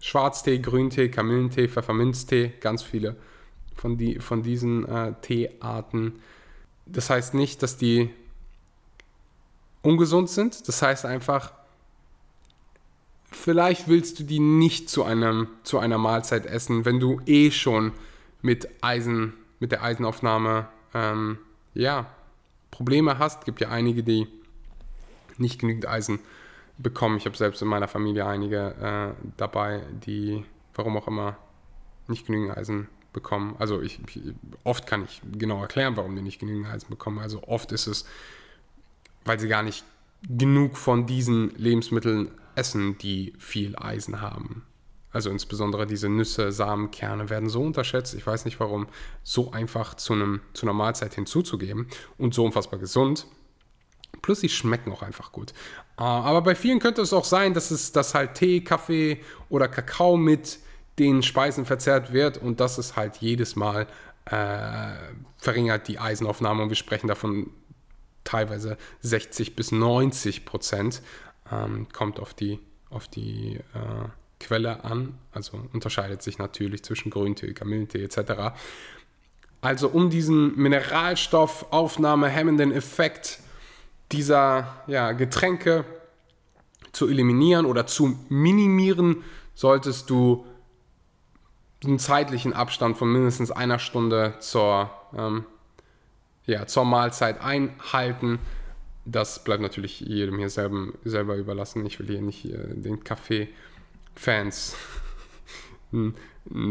Schwarztee, 0.00 0.58
Grüntee, 0.58 1.10
Kamillentee, 1.10 1.68
Pfefferminztee, 1.68 2.54
ganz 2.60 2.82
viele 2.82 3.16
von, 3.76 3.96
die, 3.96 4.18
von 4.18 4.42
diesen 4.42 4.84
äh, 4.88 5.14
Teearten. 5.20 6.20
Das 6.86 7.08
heißt 7.08 7.34
nicht, 7.34 7.62
dass 7.62 7.76
die 7.76 8.10
ungesund 9.82 10.30
sind. 10.30 10.66
Das 10.68 10.80
heißt 10.82 11.04
einfach, 11.04 11.52
vielleicht 13.30 13.88
willst 13.88 14.18
du 14.20 14.24
die 14.24 14.40
nicht 14.40 14.88
zu, 14.88 15.04
einem, 15.04 15.48
zu 15.64 15.78
einer 15.78 15.98
Mahlzeit 15.98 16.46
essen, 16.46 16.84
wenn 16.84 17.00
du 17.00 17.20
eh 17.26 17.50
schon 17.50 17.92
mit 18.40 18.68
Eisen, 18.82 19.34
mit 19.60 19.72
der 19.72 19.82
Eisenaufnahme, 19.82 20.68
ähm, 20.94 21.38
ja, 21.74 22.06
Probleme 22.70 23.18
hast. 23.18 23.40
Es 23.40 23.44
gibt 23.44 23.60
ja 23.60 23.68
einige, 23.68 24.02
die 24.02 24.26
nicht 25.38 25.60
genügend 25.60 25.86
Eisen 25.86 26.20
bekommen. 26.78 27.16
Ich 27.16 27.26
habe 27.26 27.36
selbst 27.36 27.62
in 27.62 27.68
meiner 27.68 27.88
Familie 27.88 28.26
einige 28.26 29.14
äh, 29.18 29.30
dabei, 29.36 29.82
die, 30.06 30.44
warum 30.74 30.96
auch 30.96 31.06
immer, 31.06 31.36
nicht 32.08 32.26
genügend 32.26 32.56
Eisen 32.56 32.88
bekommen. 33.12 33.56
Also 33.58 33.80
ich, 33.80 34.00
oft 34.64 34.86
kann 34.86 35.04
ich 35.04 35.20
genau 35.32 35.60
erklären, 35.60 35.96
warum 35.96 36.16
die 36.16 36.22
nicht 36.22 36.38
genügend 36.38 36.66
Eisen 36.66 36.88
bekommen. 36.88 37.18
Also 37.18 37.42
oft 37.44 37.72
ist 37.72 37.86
es, 37.86 38.06
weil 39.24 39.38
sie 39.38 39.48
gar 39.48 39.62
nicht 39.62 39.84
genug 40.28 40.76
von 40.76 41.06
diesen 41.06 41.50
Lebensmitteln 41.56 42.30
essen, 42.54 42.98
die 42.98 43.32
viel 43.38 43.76
Eisen 43.76 44.20
haben. 44.20 44.64
Also 45.10 45.30
insbesondere 45.30 45.86
diese 45.86 46.08
Nüsse, 46.08 46.52
Samen, 46.52 46.90
Kerne 46.90 47.28
werden 47.28 47.48
so 47.48 47.62
unterschätzt. 47.62 48.14
Ich 48.14 48.26
weiß 48.26 48.44
nicht 48.44 48.58
warum, 48.60 48.86
so 49.22 49.52
einfach 49.52 49.94
zu, 49.94 50.14
einem, 50.14 50.40
zu 50.54 50.64
einer 50.64 50.72
Mahlzeit 50.72 51.14
hinzuzugeben 51.14 51.86
und 52.16 52.32
so 52.34 52.44
unfassbar 52.44 52.78
gesund. 52.78 53.26
Plus 54.22 54.40
sie 54.40 54.48
schmecken 54.48 54.92
auch 54.92 55.02
einfach 55.02 55.32
gut. 55.32 55.52
Äh, 55.98 56.02
aber 56.02 56.42
bei 56.42 56.54
vielen 56.54 56.78
könnte 56.78 57.02
es 57.02 57.12
auch 57.12 57.24
sein, 57.24 57.54
dass 57.54 57.70
es 57.70 57.92
dass 57.92 58.14
halt 58.14 58.34
Tee, 58.34 58.62
Kaffee 58.62 59.20
oder 59.48 59.68
Kakao 59.68 60.16
mit 60.16 60.58
den 60.98 61.22
Speisen 61.22 61.66
verzehrt 61.66 62.12
wird 62.12 62.38
und 62.38 62.60
das 62.60 62.78
ist 62.78 62.96
halt 62.96 63.16
jedes 63.18 63.56
Mal 63.56 63.86
äh, 64.26 64.92
verringert 65.38 65.88
die 65.88 65.98
Eisenaufnahme 65.98 66.62
und 66.62 66.68
wir 66.68 66.76
sprechen 66.76 67.08
davon 67.08 67.50
teilweise 68.24 68.76
60 69.00 69.56
bis 69.56 69.72
90 69.72 70.44
Prozent. 70.44 71.02
Ähm, 71.50 71.86
kommt 71.92 72.20
auf 72.20 72.34
die, 72.34 72.58
auf 72.90 73.08
die 73.08 73.56
äh, 73.74 74.08
Quelle 74.40 74.84
an, 74.84 75.18
also 75.32 75.60
unterscheidet 75.72 76.22
sich 76.22 76.38
natürlich 76.38 76.82
zwischen 76.82 77.10
Grüntee, 77.10 77.52
Kamillentee 77.52 78.02
etc. 78.02 78.54
Also 79.60 79.88
um 79.88 80.10
diesen 80.10 80.56
Mineralstoffaufnahme 80.56 82.28
hemmenden 82.28 82.72
Effekt 82.72 83.38
dieser 84.10 84.82
ja, 84.86 85.12
Getränke 85.12 85.84
zu 86.90 87.08
eliminieren 87.08 87.66
oder 87.66 87.86
zu 87.86 88.18
minimieren, 88.28 89.24
solltest 89.54 90.10
du 90.10 90.44
einen 91.84 91.98
zeitlichen 91.98 92.52
Abstand 92.52 92.96
von 92.96 93.10
mindestens 93.10 93.50
einer 93.50 93.78
Stunde 93.78 94.34
zur, 94.40 94.90
ähm, 95.16 95.44
ja, 96.46 96.66
zur 96.66 96.84
Mahlzeit 96.84 97.40
einhalten. 97.40 98.38
Das 99.04 99.42
bleibt 99.42 99.62
natürlich 99.62 100.00
jedem 100.00 100.38
hier 100.38 100.50
selber, 100.50 100.92
selber 101.04 101.36
überlassen. 101.36 101.84
Ich 101.86 101.98
will 101.98 102.06
hier 102.06 102.22
nicht 102.22 102.44
äh, 102.44 102.74
den 102.74 103.02
Kaffee-Fans 103.02 104.76
einen, 105.92 106.14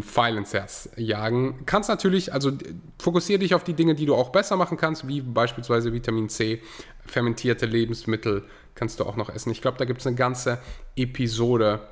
Pfeil 0.02 0.36
ins 0.36 0.54
Herz 0.54 0.90
jagen. 0.98 1.66
Kannst 1.66 1.88
natürlich, 1.88 2.34
also 2.34 2.52
fokussiere 3.00 3.40
dich 3.40 3.56
auf 3.56 3.64
die 3.64 3.74
Dinge, 3.74 3.96
die 3.96 4.06
du 4.06 4.16
auch 4.16 4.30
besser 4.30 4.58
machen 4.58 4.76
kannst, 4.76 5.08
wie 5.08 5.22
beispielsweise 5.22 5.94
Vitamin 5.94 6.28
C, 6.28 6.62
fermentierte 7.06 7.66
Lebensmittel 7.66 8.44
kannst 8.76 9.00
du 9.00 9.06
auch 9.06 9.16
noch 9.16 9.30
essen. 9.30 9.50
Ich 9.52 9.62
glaube, 9.62 9.78
da 9.78 9.86
gibt 9.86 10.02
es 10.02 10.08
eine 10.08 10.18
ganze 10.18 10.60
Episode 10.98 11.88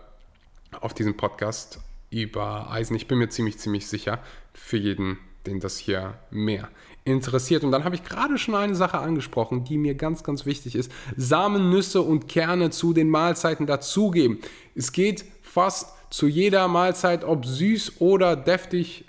auf 0.81 0.93
diesem 0.93 1.15
Podcast 1.15 1.79
über 2.09 2.69
Eisen. 2.69 2.95
Ich 2.95 3.07
bin 3.07 3.17
mir 3.17 3.29
ziemlich, 3.29 3.59
ziemlich 3.59 3.87
sicher, 3.87 4.19
für 4.53 4.77
jeden, 4.77 5.17
den 5.45 5.59
das 5.59 5.77
hier 5.77 6.15
mehr 6.31 6.69
interessiert. 7.05 7.63
Und 7.63 7.71
dann 7.71 7.83
habe 7.83 7.95
ich 7.95 8.03
gerade 8.03 8.37
schon 8.37 8.55
eine 8.55 8.75
Sache 8.75 8.99
angesprochen, 8.99 9.63
die 9.63 9.77
mir 9.77 9.95
ganz, 9.95 10.23
ganz 10.23 10.45
wichtig 10.45 10.75
ist. 10.75 10.91
Samen, 11.15 11.69
Nüsse 11.69 12.01
und 12.01 12.27
Kerne 12.27 12.69
zu 12.69 12.93
den 12.93 13.09
Mahlzeiten 13.09 13.65
dazugeben. 13.65 14.39
Es 14.75 14.91
geht 14.91 15.25
fast 15.41 15.93
zu 16.09 16.27
jeder 16.27 16.67
Mahlzeit, 16.67 17.23
ob 17.23 17.45
süß 17.45 17.99
oder 17.99 18.35
deftig. 18.35 19.05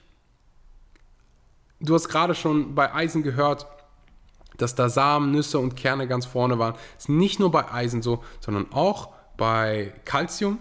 Du 1.80 1.94
hast 1.94 2.09
gerade 2.09 2.35
schon 2.35 2.75
bei 2.75 2.92
Eisen 2.94 3.23
gehört, 3.23 3.66
dass 4.56 4.75
da 4.75 4.88
Samen, 4.88 5.32
Nüsse 5.32 5.59
und 5.59 5.76
Kerne 5.76 6.06
ganz 6.06 6.26
vorne 6.26 6.59
waren. 6.59 6.75
Ist 6.99 7.09
nicht 7.09 7.40
nur 7.40 7.50
bei 7.50 7.73
Eisen 7.73 8.02
so, 8.02 8.23
sondern 8.40 8.66
auch 8.73 9.09
bei 9.37 9.94
Calcium. 10.04 10.59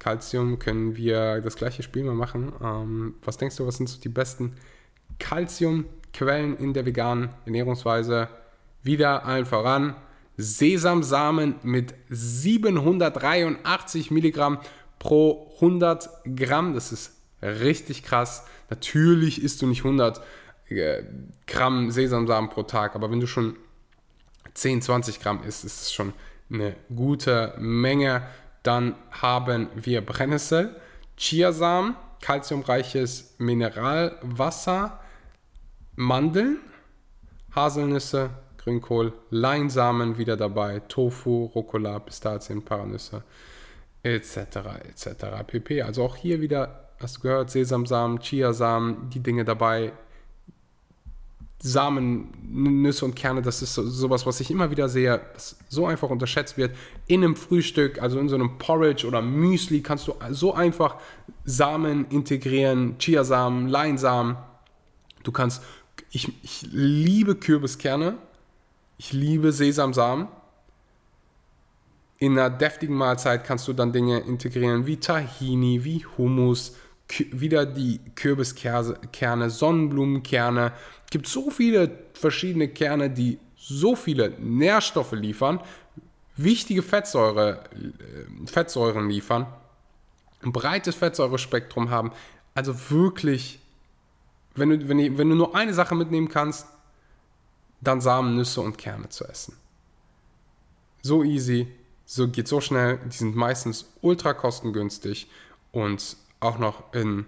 Calcium 0.00 0.58
können 0.58 0.96
wir 0.96 1.40
das 1.40 1.56
gleiche 1.56 1.82
Spiel 1.82 2.02
mal 2.02 2.14
machen. 2.14 2.52
Ähm, 2.62 3.14
was 3.22 3.36
denkst 3.36 3.56
du, 3.56 3.66
was 3.66 3.76
sind 3.76 3.88
so 3.88 4.00
die 4.00 4.08
besten 4.08 4.56
Calciumquellen 6.12 6.56
in 6.56 6.74
der 6.74 6.86
veganen 6.86 7.30
Ernährungsweise? 7.44 8.28
Wieder 8.82 9.24
allen 9.24 9.46
voran 9.46 9.94
Sesamsamen 10.36 11.56
mit 11.62 11.94
783 12.08 14.10
Milligramm 14.10 14.58
pro 14.98 15.52
100 15.56 16.08
Gramm. 16.34 16.74
Das 16.74 16.92
ist 16.92 17.16
richtig 17.42 18.04
krass. 18.04 18.44
Natürlich 18.70 19.42
isst 19.42 19.60
du 19.60 19.66
nicht 19.66 19.84
100 19.84 20.22
äh, 20.68 21.02
Gramm 21.46 21.90
Sesamsamen 21.90 22.48
pro 22.48 22.62
Tag, 22.62 22.94
aber 22.94 23.10
wenn 23.10 23.20
du 23.20 23.26
schon 23.26 23.56
10, 24.54 24.80
20 24.80 25.20
Gramm 25.20 25.42
isst, 25.42 25.64
ist 25.64 25.82
es 25.82 25.92
schon 25.92 26.14
eine 26.50 26.74
gute 26.94 27.54
Menge. 27.58 28.22
Dann 28.62 28.94
haben 29.10 29.68
wir 29.74 30.00
Brennnessel, 30.00 30.74
Chiasamen, 31.16 31.96
kalziumreiches 32.22 33.34
Mineralwasser, 33.38 34.99
Mandeln, 36.00 36.56
Haselnüsse, 37.54 38.30
Grünkohl, 38.56 39.12
Leinsamen 39.28 40.16
wieder 40.16 40.34
dabei, 40.38 40.80
Tofu, 40.80 41.44
Rucola, 41.54 41.98
Pistazien, 41.98 42.64
Paranüsse 42.64 43.22
etc. 44.02 44.38
etc. 44.88 45.26
pp. 45.46 45.82
Also 45.82 46.02
auch 46.02 46.16
hier 46.16 46.40
wieder, 46.40 46.88
hast 46.98 47.18
du 47.18 47.20
gehört, 47.20 47.50
Sesamsamen, 47.50 48.18
Chiasamen, 48.18 49.10
die 49.10 49.20
Dinge 49.20 49.44
dabei, 49.44 49.92
Samen, 51.58 52.32
Nüsse 52.50 53.04
und 53.04 53.14
Kerne, 53.14 53.42
das 53.42 53.60
ist 53.60 53.74
so, 53.74 53.86
sowas, 53.86 54.24
was 54.24 54.40
ich 54.40 54.50
immer 54.50 54.70
wieder 54.70 54.88
sehe, 54.88 55.20
was 55.34 55.58
so 55.68 55.84
einfach 55.84 56.08
unterschätzt 56.08 56.56
wird. 56.56 56.74
In 57.08 57.22
einem 57.22 57.36
Frühstück, 57.36 58.00
also 58.00 58.18
in 58.18 58.30
so 58.30 58.36
einem 58.36 58.56
Porridge 58.56 59.06
oder 59.06 59.20
Müsli, 59.20 59.82
kannst 59.82 60.08
du 60.08 60.14
so 60.30 60.54
einfach 60.54 60.96
Samen 61.44 62.06
integrieren, 62.08 62.96
Chiasamen, 62.98 63.68
Leinsamen. 63.68 64.38
Du 65.22 65.32
kannst 65.32 65.62
Ich, 66.10 66.32
ich 66.42 66.66
liebe 66.70 67.36
Kürbiskerne. 67.36 68.18
Ich 68.98 69.12
liebe 69.12 69.52
Sesamsamen. 69.52 70.28
In 72.18 72.38
einer 72.38 72.50
deftigen 72.50 72.94
Mahlzeit 72.96 73.44
kannst 73.44 73.66
du 73.66 73.72
dann 73.72 73.92
Dinge 73.92 74.18
integrieren 74.20 74.86
wie 74.86 74.98
Tahini, 74.98 75.84
wie 75.84 76.04
Hummus, 76.18 76.76
wieder 77.32 77.64
die 77.64 78.00
Kürbiskerne, 78.14 79.50
Sonnenblumenkerne. 79.50 80.72
Es 81.04 81.10
gibt 81.10 81.26
so 81.26 81.50
viele 81.50 81.90
verschiedene 82.12 82.68
Kerne, 82.68 83.08
die 83.08 83.38
so 83.56 83.96
viele 83.96 84.30
Nährstoffe 84.38 85.12
liefern, 85.12 85.60
wichtige 86.36 86.82
Fettsäure, 86.82 87.64
äh, 87.74 88.46
Fettsäuren 88.46 89.08
liefern, 89.08 89.46
ein 90.42 90.52
breites 90.52 90.94
Fettsäurespektrum 90.94 91.90
haben. 91.90 92.12
Also 92.54 92.74
wirklich, 92.90 93.60
wenn 94.54 94.70
du, 94.70 94.88
wenn, 94.88 95.18
wenn 95.18 95.30
du 95.30 95.36
nur 95.36 95.54
eine 95.54 95.74
Sache 95.74 95.94
mitnehmen 95.94 96.28
kannst, 96.28 96.66
dann 97.80 98.00
Samen, 98.00 98.36
Nüsse 98.36 98.60
und 98.60 98.78
Kerne 98.78 99.08
zu 99.08 99.24
essen. 99.24 99.56
So 101.02 101.24
easy, 101.24 101.68
so 102.04 102.28
geht 102.28 102.48
so 102.48 102.60
schnell, 102.60 102.98
die 103.06 103.16
sind 103.16 103.36
meistens 103.36 103.90
ultra 104.02 104.34
kostengünstig 104.34 105.28
und 105.72 106.16
auch 106.40 106.58
noch 106.58 106.92
in 106.92 107.24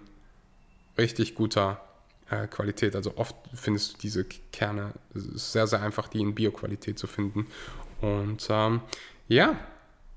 richtig 0.97 1.35
guter 1.35 1.81
äh, 2.29 2.47
Qualität. 2.47 2.95
Also 2.95 3.13
oft 3.15 3.35
findest 3.53 3.93
du 3.93 3.97
diese 3.99 4.25
Kerne, 4.51 4.93
es 5.15 5.25
ist 5.25 5.51
sehr, 5.51 5.67
sehr 5.67 5.81
einfach, 5.81 6.07
die 6.07 6.19
in 6.19 6.35
Bioqualität 6.35 6.99
zu 6.99 7.07
finden. 7.07 7.47
Und 8.01 8.45
ähm, 8.49 8.81
ja, 9.27 9.57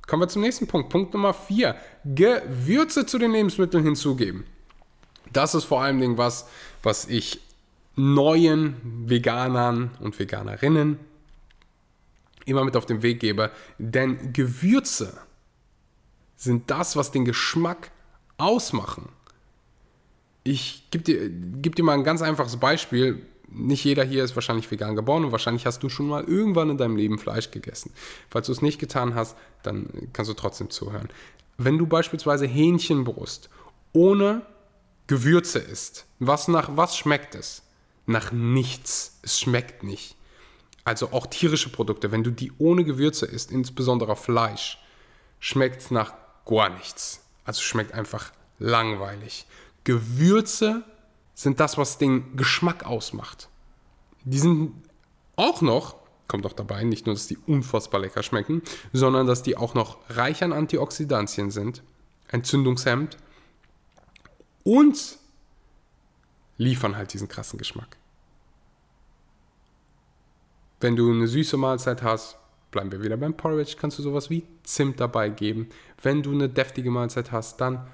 kommen 0.07 0.23
wir 0.23 0.29
zum 0.29 0.43
nächsten 0.43 0.67
Punkt. 0.67 0.91
Punkt 0.91 1.15
Nummer 1.15 1.33
4. 1.33 1.77
Gewürze 2.05 3.07
zu 3.07 3.19
den 3.19 3.33
Lebensmitteln 3.33 3.85
hinzugeben. 3.85 4.45
Das 5.37 5.55
ist 5.55 5.65
vor 5.65 5.83
allem 5.83 6.01
Dingen 6.01 6.17
was, 6.17 6.49
was 6.83 7.07
ich 7.07 7.41
neuen 7.95 8.77
Veganern 9.07 9.91
und 10.01 10.19
Veganerinnen 10.19 10.99
immer 12.47 12.65
mit 12.65 12.77
auf 12.77 12.87
den 12.87 13.03
Weg 13.03 13.21
gebe. 13.21 13.51
Denn 13.79 14.33
Gewürze 14.33 15.19
sind 16.37 16.71
das, 16.71 16.97
was 16.97 17.11
den 17.11 17.27
Geschmack 17.27 17.91
ausmachen. 18.39 19.11
Ich 20.43 20.85
gebe 20.91 21.05
dir, 21.05 21.29
geb 21.29 21.75
dir 21.75 21.83
mal 21.83 21.95
ein 21.95 22.05
ganz 22.05 22.23
einfaches 22.23 22.57
Beispiel. 22.57 23.21
Nicht 23.49 23.85
jeder 23.85 24.05
hier 24.05 24.25
ist 24.25 24.37
wahrscheinlich 24.37 24.71
vegan 24.71 24.97
geboren 24.97 25.25
und 25.25 25.33
wahrscheinlich 25.33 25.67
hast 25.67 25.83
du 25.83 25.89
schon 25.89 26.09
mal 26.09 26.25
irgendwann 26.25 26.71
in 26.71 26.79
deinem 26.79 26.97
Leben 26.97 27.19
Fleisch 27.19 27.51
gegessen. 27.51 27.93
Falls 28.31 28.47
du 28.47 28.53
es 28.53 28.63
nicht 28.63 28.79
getan 28.79 29.15
hast, 29.15 29.37
dann 29.63 29.89
kannst 30.13 30.31
du 30.31 30.35
trotzdem 30.35 30.71
zuhören. 30.71 31.09
Wenn 31.59 31.79
du 31.79 31.87
beispielsweise 31.87 32.47
Hähnchenbrust 32.47 33.51
ohne 33.93 34.43
Gewürze 35.07 35.59
isst, 35.59 36.07
was 36.19 36.49
nach 36.49 36.77
was 36.77 36.97
schmeckt 36.97 37.35
es? 37.35 37.63
Nach 38.07 38.33
nichts. 38.33 39.19
Es 39.23 39.41
schmeckt 39.41 39.83
nicht. 39.83 40.17
Also 40.85 41.13
auch 41.13 41.27
tierische 41.27 41.71
Produkte, 41.71 42.13
wenn 42.13 42.25
du 42.25 42.31
die 42.31 42.53
ohne 42.59 42.85
Gewürze 42.85 43.27
isst, 43.27 43.51
insbesondere 43.51 44.17
Fleisch, 44.17 44.79
schmeckt 45.41 45.83
es 45.83 45.91
nach 45.91 46.15
gar 46.45 46.71
nichts. 46.71 47.21
Also 47.45 47.63
schmeckt 47.63 47.93
einfach 47.93 48.33
langweilig. 48.59 49.47
Gewürze 49.85 50.85
sind 51.35 51.61
das, 51.61 51.77
was 51.77 51.99
den 51.99 52.37
Geschmack 52.37 52.85
ausmacht. 52.85 53.49
Die 54.25 54.39
sind 54.39 54.75
auch 55.37 55.61
noch, 55.61 55.97
kommt 56.29 56.47
auch 56.47 56.53
dabei, 56.53 56.83
nicht 56.83 57.07
nur, 57.07 57.15
dass 57.15 57.27
die 57.27 57.39
unfassbar 57.47 58.01
lecker 58.01 58.23
schmecken, 58.23 58.63
sondern 58.93 59.27
dass 59.27 59.43
die 59.43 59.57
auch 59.57 59.75
noch 59.75 59.99
reich 60.09 60.43
an 60.43 60.53
Antioxidantien 60.53 61.51
sind, 61.51 61.83
Entzündungshemd 62.29 63.17
und 64.67 65.19
liefern 66.59 66.97
halt 66.97 67.13
diesen 67.13 67.29
krassen 67.29 67.57
Geschmack. 67.57 67.97
Wenn 70.81 70.97
du 70.97 71.09
eine 71.09 71.29
süße 71.29 71.57
Mahlzeit 71.57 72.03
hast, 72.03 72.37
bleiben 72.73 72.91
wir 72.91 73.01
wieder 73.01 73.17
beim 73.17 73.37
Porridge, 73.37 73.77
kannst 73.79 74.01
du 74.01 74.03
sowas 74.03 74.29
wie 74.29 74.43
Zimt 74.65 74.99
dabei 74.99 75.29
geben. 75.29 75.69
Wenn 76.03 76.21
du 76.25 76.33
eine 76.33 76.49
deftige 76.49 76.91
Mahlzeit 76.91 77.31
hast, 77.31 77.61
dann 77.61 77.87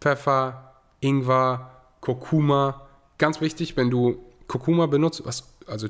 Pfeffer, 0.00 0.76
Ingwer, 1.00 1.76
Kurkuma. 2.00 2.88
Ganz 3.18 3.42
wichtig, 3.42 3.76
wenn 3.76 3.90
du 3.90 4.24
Kurkuma 4.46 4.86
benutzt, 4.86 5.22
was, 5.26 5.52
also 5.66 5.88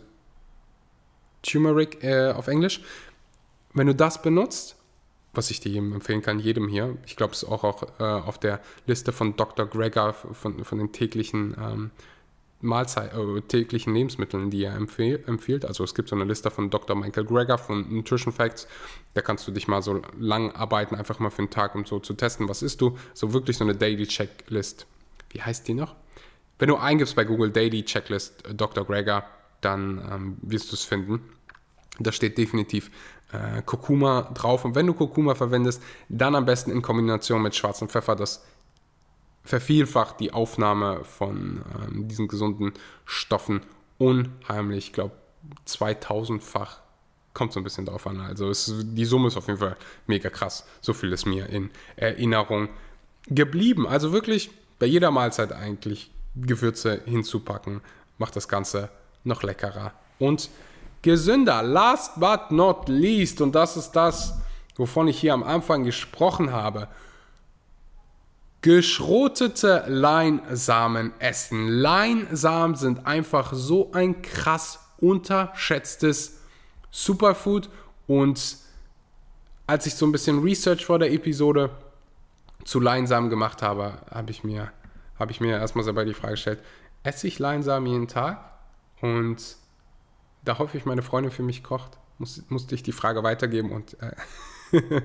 Turmeric 1.42 2.02
äh, 2.02 2.33
auf 2.33 2.48
Englisch, 2.48 2.83
wenn 3.72 3.87
du 3.87 3.94
das 3.94 4.20
benutzt, 4.20 4.78
was 5.38 5.51
ich 5.51 5.61
dir 5.61 5.79
empfehlen 5.79 6.20
kann, 6.20 6.40
jedem 6.40 6.68
hier, 6.68 6.98
ich 7.07 7.16
glaube, 7.16 7.33
es 7.33 7.44
ist 7.44 7.48
auch, 7.48 7.64
auch 7.64 7.85
äh, 8.01 8.03
auf 8.03 8.38
der 8.38 8.61
Liste 8.87 9.12
von 9.12 9.37
Dr. 9.37 9.66
Gregor 9.66 10.12
von, 10.12 10.64
von 10.64 10.79
den 10.79 10.92
täglichen 10.92 11.57
ähm, 11.59 11.90
Mahlzeit, 12.61 13.14
äh, 13.14 13.40
täglichen 13.42 13.94
Lebensmitteln, 13.94 14.51
die 14.51 14.64
er 14.64 14.74
empfehl, 14.74 15.22
empfiehlt. 15.27 15.64
Also 15.64 15.85
es 15.85 15.94
gibt 15.94 16.09
so 16.09 16.16
eine 16.16 16.24
Liste 16.24 16.51
von 16.51 16.70
Dr. 16.70 16.96
Michael 16.96 17.24
Greger 17.24 17.57
von 17.57 17.87
Nutrition 17.94 18.33
Facts. 18.33 18.66
Da 19.14 19.22
kannst 19.22 19.46
du 19.46 19.53
dich 19.53 19.68
mal 19.68 19.81
so 19.81 20.03
lang 20.18 20.51
arbeiten, 20.51 20.96
einfach 20.96 21.20
mal 21.20 21.31
für 21.31 21.38
einen 21.38 21.51
Tag, 21.51 21.77
um 21.77 21.85
so 21.85 22.01
zu 22.01 22.14
testen, 22.14 22.48
was 22.48 22.62
isst 22.62 22.81
du. 22.81 22.98
So 23.14 23.33
wirklich 23.33 23.57
so 23.57 23.64
eine 23.64 23.77
Daily 23.77 24.09
Checklist. 24.09 24.87
Wie 25.31 25.40
heißt 25.40 25.68
die 25.68 25.74
noch? 25.74 25.94
Wenn 26.59 26.68
du 26.68 26.77
eingibst 26.77 27.14
bei 27.14 27.24
Google 27.24 27.53
Daily 27.53 27.85
Checklist 27.85 28.44
äh, 28.44 28.55
Dr. 28.55 28.85
Greger, 28.85 29.24
dann 29.61 29.98
ähm, 30.11 30.37
wirst 30.42 30.72
du 30.72 30.74
es 30.74 30.83
finden. 30.83 31.20
Da 32.01 32.12
steht 32.12 32.38
definitiv 32.38 32.90
äh, 33.33 33.62
Kurkuma 33.62 34.31
drauf. 34.35 34.64
Und 34.64 34.75
wenn 34.75 34.87
du 34.87 34.95
Kurkuma 34.95 35.35
verwendest, 35.35 35.83
dann 36.09 36.35
am 36.35 36.47
besten 36.47 36.71
in 36.71 36.83
Kombination 36.83 37.43
mit 37.43 37.55
schwarzem 37.55 37.88
Pfeffer. 37.88 38.17
Das 38.17 38.45
vervielfacht 39.45 40.21
die 40.21 40.33
Aufnahme 40.33 41.05
von 41.05 41.62
ähm, 41.83 42.09
diesen 42.09 42.29
gesunden 42.29 42.73
Stoffen 43.05 43.62
unheimlich. 43.99 44.88
Ich 44.88 44.93
glaube, 44.93 45.12
2000-fach 45.67 46.81
kommt 47.35 47.53
so 47.53 47.61
ein 47.61 47.64
bisschen 47.64 47.87
drauf 47.87 48.07
an. 48.07 48.21
Also 48.21 48.51
es, 48.51 48.73
die 48.77 49.05
Summe 49.05 49.29
ist 49.29 49.37
auf 49.37 49.47
jeden 49.47 49.61
Fall 49.61 49.77
mega 50.07 50.29
krass. 50.29 50.67
So 50.81 50.93
viel 50.93 51.12
ist 51.12 51.25
mir 51.25 51.47
in 51.49 51.71
Erinnerung 51.97 52.69
geblieben. 53.29 53.87
Also 53.87 54.12
wirklich 54.12 54.51
bei 54.79 54.87
jeder 54.87 55.11
Mahlzeit 55.11 55.53
eigentlich 55.53 56.11
Gewürze 56.35 57.01
hinzupacken, 57.05 57.81
macht 58.19 58.37
das 58.37 58.49
Ganze 58.49 58.91
noch 59.25 59.43
leckerer 59.43 59.93
und 60.19 60.51
gesünder. 61.02 61.62
Last 61.62 62.18
but 62.18 62.50
not 62.50 62.88
least, 62.88 63.40
und 63.40 63.54
das 63.54 63.76
ist 63.76 63.92
das, 63.92 64.34
wovon 64.76 65.08
ich 65.08 65.18
hier 65.18 65.34
am 65.34 65.42
Anfang 65.42 65.84
gesprochen 65.84 66.52
habe, 66.52 66.88
Geschrotete 68.61 69.84
Leinsamen 69.87 71.12
essen. 71.20 71.68
Leinsamen 71.68 72.74
sind 72.74 73.06
einfach 73.06 73.52
so 73.52 73.92
ein 73.92 74.20
krass 74.20 74.80
unterschätztes 74.98 76.40
Superfood 76.90 77.70
und 78.08 78.56
als 79.68 79.87
ich 79.87 79.94
so 79.94 80.06
ein 80.06 80.12
bisschen 80.12 80.42
Research 80.42 80.84
vor 80.84 80.98
der 80.98 81.12
Episode 81.12 81.70
zu 82.64 82.80
Leinsamen 82.80 83.30
gemacht 83.30 83.62
habe, 83.62 83.98
habe 84.11 84.32
ich 84.32 84.42
mir, 84.42 84.72
habe 85.20 85.30
ich 85.30 85.40
mir 85.40 85.58
erstmal 85.58 85.84
selber 85.84 86.04
die 86.04 86.14
Frage 86.14 86.32
gestellt, 86.32 86.58
esse 87.04 87.28
ich 87.28 87.38
Leinsamen 87.38 87.88
jeden 87.88 88.08
Tag? 88.08 88.40
Und 89.00 89.56
da 90.48 90.58
hoffe 90.58 90.78
ich, 90.78 90.87
meine 90.87 91.02
Freundin 91.02 91.30
für 91.30 91.42
mich 91.42 91.62
kocht, 91.62 91.98
muss, 92.16 92.42
musste 92.48 92.74
ich 92.74 92.82
die 92.82 92.92
Frage 92.92 93.22
weitergeben 93.22 93.70
und 93.70 93.96
äh, 94.00 94.12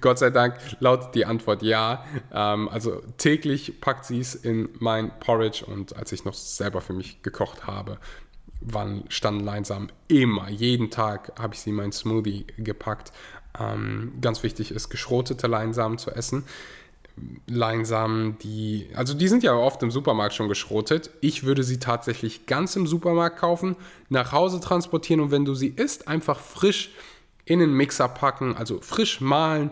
Gott 0.00 0.18
sei 0.18 0.30
Dank 0.30 0.58
lautet 0.80 1.14
die 1.14 1.24
Antwort 1.24 1.62
ja. 1.62 2.04
Ähm, 2.32 2.68
also 2.68 3.02
täglich 3.16 3.80
packt 3.80 4.04
sie 4.04 4.20
es 4.20 4.34
in 4.34 4.68
mein 4.78 5.18
Porridge 5.18 5.64
und 5.64 5.96
als 5.96 6.12
ich 6.12 6.24
noch 6.24 6.34
selber 6.34 6.82
für 6.82 6.92
mich 6.92 7.22
gekocht 7.22 7.66
habe, 7.66 7.98
waren, 8.60 9.04
standen 9.08 9.44
Leinsamen 9.44 9.92
immer, 10.08 10.48
jeden 10.50 10.90
Tag 10.90 11.32
habe 11.38 11.54
ich 11.54 11.60
sie 11.60 11.70
in 11.70 11.76
meinen 11.76 11.92
Smoothie 11.92 12.46
gepackt. 12.58 13.12
Ähm, 13.58 14.12
ganz 14.20 14.42
wichtig 14.42 14.72
ist, 14.72 14.90
geschrotete 14.90 15.46
Leinsamen 15.46 15.96
zu 15.96 16.10
essen. 16.10 16.44
Leinsamen, 17.46 18.38
die, 18.38 18.88
also 18.94 19.14
die 19.14 19.28
sind 19.28 19.42
ja 19.42 19.54
oft 19.54 19.82
im 19.82 19.90
Supermarkt 19.90 20.34
schon 20.34 20.48
geschrotet. 20.48 21.10
Ich 21.20 21.44
würde 21.44 21.62
sie 21.62 21.78
tatsächlich 21.78 22.46
ganz 22.46 22.76
im 22.76 22.86
Supermarkt 22.86 23.38
kaufen, 23.38 23.76
nach 24.08 24.32
Hause 24.32 24.60
transportieren 24.60 25.20
und 25.20 25.30
wenn 25.30 25.44
du 25.44 25.54
sie 25.54 25.68
isst, 25.68 26.08
einfach 26.08 26.38
frisch 26.38 26.90
in 27.44 27.60
den 27.60 27.72
Mixer 27.72 28.08
packen, 28.08 28.54
also 28.56 28.80
frisch 28.80 29.20
mahlen, 29.20 29.70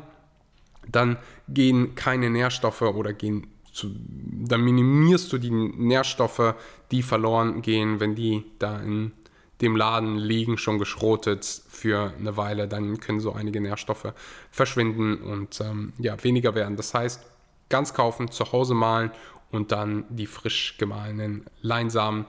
dann 0.90 1.18
gehen 1.48 1.94
keine 1.94 2.30
Nährstoffe 2.30 2.82
oder 2.82 3.12
gehen 3.12 3.46
zu, 3.72 3.90
dann 3.94 4.62
minimierst 4.62 5.32
du 5.32 5.38
die 5.38 5.50
Nährstoffe, 5.50 6.54
die 6.90 7.02
verloren 7.02 7.60
gehen, 7.60 8.00
wenn 8.00 8.14
die 8.14 8.44
da 8.58 8.78
in 8.80 9.12
dem 9.60 9.76
Laden 9.76 10.16
liegen, 10.16 10.58
schon 10.58 10.78
geschrotet 10.78 11.44
für 11.68 12.12
eine 12.18 12.36
Weile, 12.36 12.68
dann 12.68 13.00
können 13.00 13.20
so 13.20 13.32
einige 13.32 13.60
Nährstoffe 13.60 14.12
verschwinden 14.50 15.16
und 15.18 15.60
ähm, 15.60 15.92
ja, 15.98 16.22
weniger 16.22 16.54
werden. 16.54 16.76
Das 16.76 16.94
heißt, 16.94 17.22
ganz 17.68 17.94
kaufen, 17.94 18.30
zu 18.30 18.52
Hause 18.52 18.74
mahlen 18.74 19.10
und 19.50 19.72
dann 19.72 20.04
die 20.08 20.26
frisch 20.26 20.76
gemahlenen 20.78 21.44
Leinsamen 21.62 22.26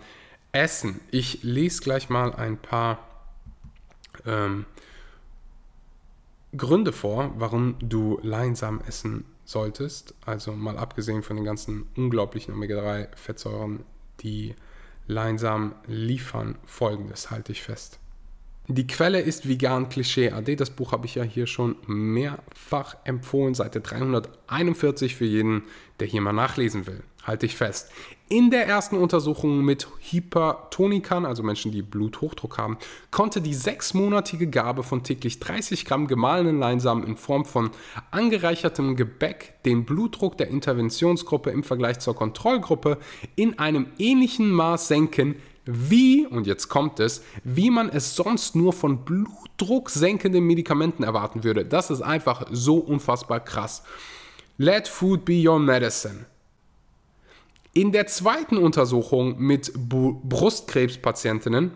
essen. 0.52 1.02
Ich 1.12 1.44
lese 1.44 1.82
gleich 1.82 2.10
mal 2.10 2.34
ein 2.34 2.58
paar 2.58 3.00
ähm, 4.26 4.66
Gründe 6.56 6.94
vor, 6.94 7.34
warum 7.38 7.76
du 7.80 8.20
Leinsamen 8.24 8.82
essen 8.82 9.26
solltest. 9.44 10.16
Also 10.26 10.54
mal 10.54 10.78
abgesehen 10.78 11.24
von 11.24 11.36
den 11.36 11.46
ganzen 11.46 11.88
unglaublichen 11.96 12.54
Omega-3-Fettsäuren, 12.54 13.84
die 14.22 14.56
Leinsamen 15.08 15.76
liefern 15.86 16.58
folgendes, 16.66 17.32
halte 17.32 17.52
ich 17.52 17.62
fest. 17.62 18.00
Die 18.68 18.88
Quelle 18.88 19.20
ist 19.20 19.48
Vegan 19.48 19.90
Klischee 19.90 20.32
AD. 20.32 20.56
Das 20.56 20.72
Buch 20.72 20.92
habe 20.92 21.06
ich 21.06 21.14
ja 21.16 21.24
hier 21.24 21.46
schon 21.46 21.76
mehrfach 21.86 22.96
empfohlen. 23.04 23.54
Seite 23.54 23.80
341 23.80 25.16
für 25.16 25.26
jeden, 25.26 25.64
der 26.00 26.08
hier 26.08 26.22
mal 26.22 26.34
nachlesen 26.34 26.88
will. 26.88 27.04
Halte 27.24 27.46
ich 27.46 27.56
fest. 27.56 27.92
In 28.28 28.50
der 28.50 28.68
ersten 28.68 28.98
Untersuchung 28.98 29.64
mit 29.64 29.88
Hypertonikern, 30.00 31.28
also 31.28 31.44
Menschen, 31.44 31.72
die 31.72 31.84
Bluthochdruck 31.84 32.58
haben, 32.58 32.78
konnte 33.12 33.40
die 33.40 33.54
sechsmonatige 33.54 34.48
Gabe 34.48 34.82
von 34.82 35.04
täglich 35.04 35.40
30 35.40 35.86
Gramm 35.86 36.08
gemahlenen 36.08 36.58
Leinsamen 36.58 37.04
in 37.04 37.18
Form 37.18 37.46
von 37.46 37.70
angereichertem 38.10 38.96
Gebäck 38.96 39.54
den 39.64 39.86
Blutdruck 39.86 40.38
der 40.38 40.48
Interventionsgruppe 40.48 41.52
im 41.52 41.64
Vergleich 41.64 42.00
zur 42.00 42.16
Kontrollgruppe 42.16 42.98
in 43.36 43.60
einem 43.60 43.88
ähnlichen 44.00 44.52
Maß 44.52 44.88
senken, 44.88 45.36
wie, 45.66 46.28
und 46.28 46.48
jetzt 46.48 46.70
kommt 46.70 47.00
es, 47.00 47.24
wie 47.44 47.70
man 47.72 47.90
es 47.90 48.16
sonst 48.16 48.56
nur 48.56 48.72
von 48.72 49.04
blutdrucksenkenden 49.04 50.44
Medikamenten 50.44 51.04
erwarten 51.04 51.44
würde. 51.44 51.66
Das 51.66 51.90
ist 51.90 52.02
einfach 52.02 52.46
so 52.52 52.78
unfassbar 52.78 53.40
krass. 53.40 53.84
Let 54.58 54.88
food 54.88 55.26
be 55.26 55.44
your 55.48 55.60
medicine. 55.60 56.26
In 57.74 57.92
der 57.92 58.08
zweiten 58.08 58.58
Untersuchung 58.58 59.38
mit 59.38 59.74
Brustkrebspatientinnen 59.76 61.72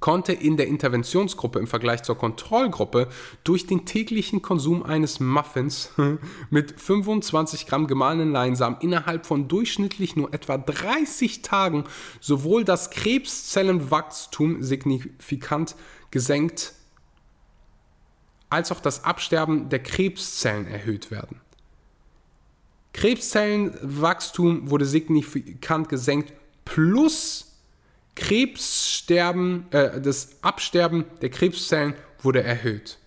konnte 0.00 0.32
in 0.32 0.56
der 0.56 0.66
Interventionsgruppe 0.66 1.58
im 1.58 1.66
Vergleich 1.66 2.02
zur 2.02 2.18
Kontrollgruppe 2.18 3.08
durch 3.44 3.66
den 3.66 3.86
täglichen 3.86 4.42
Konsum 4.42 4.82
eines 4.82 5.20
Muffins 5.20 5.90
mit 6.50 6.80
25 6.80 7.66
Gramm 7.66 7.86
gemahlenen 7.86 8.32
Leinsamen 8.32 8.78
innerhalb 8.80 9.26
von 9.26 9.48
durchschnittlich 9.48 10.16
nur 10.16 10.32
etwa 10.34 10.58
30 10.58 11.42
Tagen 11.42 11.84
sowohl 12.20 12.64
das 12.64 12.90
Krebszellenwachstum 12.90 14.62
signifikant 14.62 15.76
gesenkt 16.10 16.74
als 18.48 18.70
auch 18.70 18.80
das 18.80 19.04
Absterben 19.04 19.68
der 19.68 19.82
Krebszellen 19.82 20.66
erhöht 20.66 21.10
werden. 21.10 21.40
Krebszellenwachstum 22.92 24.70
wurde 24.70 24.86
signifikant 24.86 25.88
gesenkt 25.88 26.32
plus 26.64 27.45
Krebssterben, 28.16 29.66
äh, 29.70 30.00
das 30.00 30.30
Absterben 30.42 31.04
der 31.22 31.30
Krebszellen 31.30 31.94
wurde 32.20 32.42
erhöht. 32.42 32.98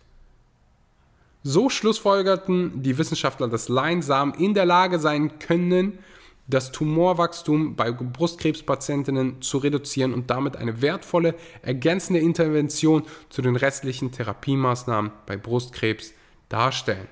So 1.43 1.69
schlussfolgerten 1.69 2.83
die 2.83 2.97
Wissenschaftler, 2.97 3.47
dass 3.47 3.69
Leinsamen 3.69 4.33
in 4.35 4.53
der 4.53 4.65
Lage 4.65 4.99
sein 4.99 5.39
können, 5.39 5.99
das 6.47 6.71
Tumorwachstum 6.71 7.75
bei 7.75 7.91
Brustkrebspatientinnen 7.91 9.41
zu 9.41 9.59
reduzieren 9.59 10.13
und 10.13 10.29
damit 10.29 10.57
eine 10.57 10.81
wertvolle 10.81 11.35
ergänzende 11.61 12.19
Intervention 12.19 13.03
zu 13.29 13.41
den 13.41 13.55
restlichen 13.55 14.11
Therapiemaßnahmen 14.11 15.11
bei 15.25 15.37
Brustkrebs 15.37 16.13
darstellen. 16.49 17.07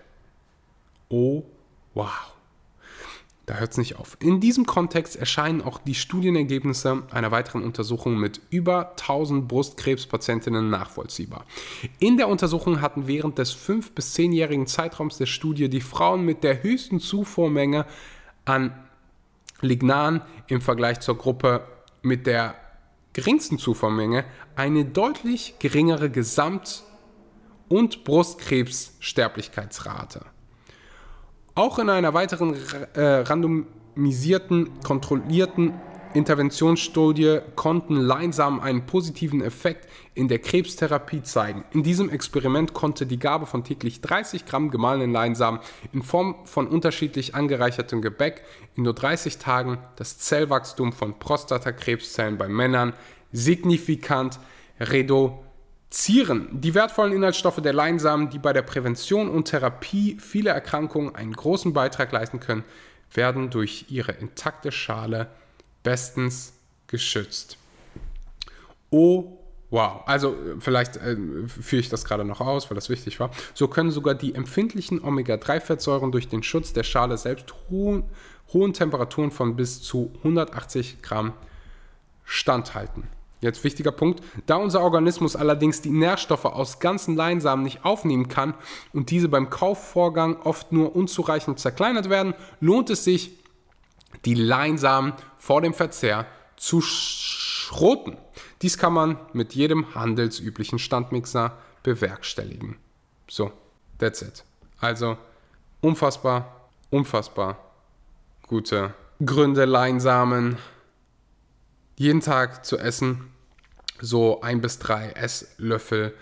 Oh, 1.10 1.43
wow. 1.93 2.37
Da 3.47 3.55
hört 3.55 3.71
es 3.71 3.77
nicht 3.77 3.95
auf. 3.95 4.17
In 4.19 4.39
diesem 4.41 4.65
Kontext 4.65 5.15
erscheinen 5.15 5.62
auch 5.62 5.79
die 5.79 5.95
Studienergebnisse 5.95 7.03
einer 7.12 7.31
weiteren 7.31 7.63
Untersuchung 7.63 8.17
mit 8.17 8.41
über 8.49 8.89
1000 8.91 9.47
Brustkrebspatientinnen 9.47 10.69
nachvollziehbar. 10.69 11.45
In 11.99 12.17
der 12.17 12.27
Untersuchung 12.27 12.81
hatten 12.81 13.07
während 13.07 13.38
des 13.38 13.55
5- 13.55 13.93
bis 13.95 14.13
10-jährigen 14.15 14.67
Zeitraums 14.67 15.17
der 15.17 15.27
Studie 15.27 15.69
die 15.69 15.79
Frauen 15.79 16.25
mit 16.25 16.43
der 16.43 16.62
höchsten 16.62 16.99
Zufuhrmenge 16.99 17.86
an 18.43 18.73
Lignan 19.62 20.23
im 20.47 20.60
Vergleich 20.60 20.99
zur 20.99 21.17
Gruppe 21.17 21.65
mit 22.01 22.27
der 22.27 22.55
geringsten 23.13 23.60
Zufuhrmenge 23.60 24.25
eine 24.57 24.83
deutlich 24.83 25.55
geringere 25.60 26.10
Gesamt- 26.10 26.83
und 27.69 28.03
Brustkrebssterblichkeitsrate. 28.03 30.25
Auch 31.58 31.80
in 31.80 31.89
einer 31.89 32.13
weiteren 32.13 32.56
äh, 32.93 33.02
randomisierten, 33.02 34.80
kontrollierten 34.84 35.74
Interventionsstudie 36.13 37.39
konnten 37.56 37.96
Leinsamen 37.96 38.60
einen 38.60 38.86
positiven 38.86 39.41
Effekt 39.41 39.89
in 40.13 40.28
der 40.28 40.38
Krebstherapie 40.38 41.24
zeigen. 41.24 41.63
In 41.72 41.82
diesem 41.82 42.12
Experiment 42.12 42.76
konnte 42.76 43.08
die 43.08 43.17
Gabe 43.17 43.48
von 43.48 43.63
täglich 43.63 44.02
30 44.02 44.46
Gramm 44.46 44.70
gemahlenen 44.70 45.12
Leinsamen 45.12 45.60
in 45.93 46.04
Form 46.04 46.36
von 46.43 46.67
unterschiedlich 46.67 47.34
angereichertem 47.34 48.04
Gebäck 48.04 48.43
in 48.76 48.84
nur 48.84 48.93
30 48.93 49.39
Tagen 49.39 49.80
das 49.96 50.20
Zellwachstum 50.20 50.93
von 50.93 51.17
Prostatakrebszellen 51.17 52.38
bei 52.38 52.48
Männern 52.48 52.93
signifikant 53.32 54.38
reduzieren 54.80 55.46
Zieren. 55.89 56.50
Die 56.52 56.73
wertvollen 56.73 57.13
Inhaltsstoffe 57.13 57.62
der 57.62 57.73
Leinsamen, 57.73 58.30
die 58.30 58.39
bei 58.39 58.52
der 58.52 58.62
Prävention 58.62 59.30
und 59.30 59.45
Therapie 59.45 60.17
vieler 60.19 60.52
Erkrankungen 60.52 61.15
einen 61.15 61.34
großen 61.34 61.71
Beitrag 61.71 62.12
leisten 62.12 62.39
können, 62.39 62.65
werden 63.13 63.50
durch 63.50 63.86
ihre 63.89 64.12
intakte 64.12 64.71
Schale 64.71 65.28
bestens 65.84 66.54
geschützt. 66.88 67.58
Oh, 68.89 69.38
wow. 69.69 70.02
Also 70.06 70.36
vielleicht 70.60 70.97
äh, 70.97 71.15
führe 71.47 71.80
ich 71.80 71.89
das 71.89 72.04
gerade 72.04 72.26
noch 72.26 72.41
aus, 72.41 72.69
weil 72.69 72.76
das 72.76 72.89
wichtig 72.89 73.19
war. 73.21 73.32
So 73.54 73.69
können 73.69 73.91
sogar 73.91 74.13
die 74.13 74.36
empfindlichen 74.36 75.02
Omega-3-Fettsäuren 75.02 76.12
durch 76.12 76.28
den 76.28 76.43
Schutz 76.43 76.73
der 76.73 76.84
Schale 76.84 77.17
selbst 77.17 77.54
hohen, 77.69 78.04
hohen 78.52 78.73
Temperaturen 78.73 79.32
von 79.32 79.56
bis 79.56 79.82
zu 79.82 80.12
180 80.17 81.02
Gramm 81.02 81.34
standhalten. 82.26 83.04
Jetzt 83.39 83.63
wichtiger 83.63 83.91
Punkt. 83.91 84.23
Da 84.47 84.56
unser 84.56 84.82
Organismus 84.82 85.36
allerdings 85.36 85.82
die 85.82 85.91
Nährstoffe 85.91 86.45
aus 86.45 86.80
ganzen 86.80 87.15
Leinsamen 87.15 87.63
nicht 87.63 87.86
aufnehmen 87.86 88.28
kann 88.28 88.56
und 88.93 89.12
diese 89.12 89.30
beim 89.30 89.50
Kaufvorgang 89.50 90.41
oft 90.41 90.71
nur 90.71 90.95
unzureichend 90.95 91.60
zerkleinert 91.60 92.10
werden, 92.10 92.34
lohnt 92.60 92.89
es 92.89 93.04
sich, 93.04 93.38
die 94.26 94.34
Leinsamen 94.34 95.13
vor 95.38 95.62
dem 95.62 95.73
Verzehr 95.73 96.26
zu 96.56 96.82
schroten. 96.82 98.17
Dies 98.63 98.80
kann 98.80 98.93
man 98.93 99.19
mit 99.34 99.54
jedem 99.54 99.93
handelsüblichen 99.93 100.80
Standmixer 100.80 101.58
bewerkstelligen. 101.84 102.78
So, 103.30 103.52
that's 104.00 104.23
it. 104.23 104.43
Also 104.80 105.17
unfassbar, 105.82 106.69
unfassbar 106.89 107.58
gute 108.47 108.93
Gründe, 109.23 109.65
Leinsamen 109.65 110.58
jeden 111.97 112.21
Tag 112.21 112.65
zu 112.65 112.77
essen, 112.77 113.31
so 113.99 114.41
ein 114.41 114.62
bis 114.62 114.79
drei 114.79 115.10
Esslöffel, 115.10 116.13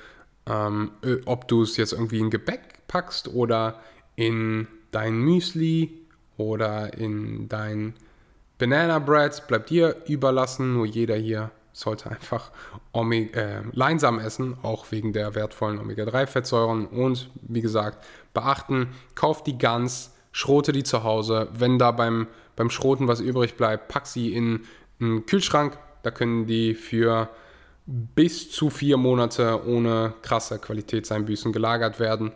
ähm, 0.48 0.92
ob 1.26 1.48
du 1.48 1.62
es 1.62 1.78
jetzt 1.78 1.94
irgendwie 1.94 2.20
in 2.20 2.30
Gebäck 2.30 2.88
packst 2.88 3.28
oder 3.28 3.82
in 4.16 4.68
dein 4.92 5.18
Müsli 5.18 6.02
oder 6.38 6.98
in 6.98 7.50
dein 7.50 7.94
Banana 8.58 9.00
Bread, 9.00 9.48
bleibt 9.48 9.70
dir 9.70 9.98
überlassen. 10.08 10.74
Nur 10.74 10.86
jeder 10.86 11.16
hier 11.16 11.52
sollte 11.74 12.10
einfach 12.10 12.52
Omega, 12.94 13.40
äh, 13.40 13.62
Leinsam 13.74 14.20
essen, 14.20 14.58
auch 14.62 14.92
wegen 14.92 15.12
der 15.12 15.36
wertvollen 15.36 15.80
Omega-3-Fettsäuren. 15.80 16.88
Und 16.88 17.30
wie 17.42 17.62
gesagt, 17.62 18.06
beachten, 18.34 18.88
kauf 19.14 19.44
die 19.44 19.58
ganz, 19.58 20.14
schrote 20.32 20.72
die 20.72 20.84
zu 20.84 21.04
Hause. 21.04 21.50
Wenn 21.52 21.78
da 21.78 21.92
beim, 21.92 22.28
beim 22.56 22.70
Schroten 22.70 23.10
was 23.10 23.20
übrig 23.20 23.58
bleibt, 23.58 23.90
pack 23.90 24.08
sie 24.08 24.34
in 24.34 24.62
einen 25.00 25.26
Kühlschrank. 25.26 25.78
Da 26.04 26.12
können 26.12 26.46
die 26.46 26.76
für 26.76 27.30
bis 27.86 28.52
zu 28.52 28.70
vier 28.70 28.98
Monate 28.98 29.66
ohne 29.66 30.14
krasse 30.22 30.60
Qualitätseinbüßen 30.60 31.52
gelagert 31.52 32.00
werden. 32.00 32.32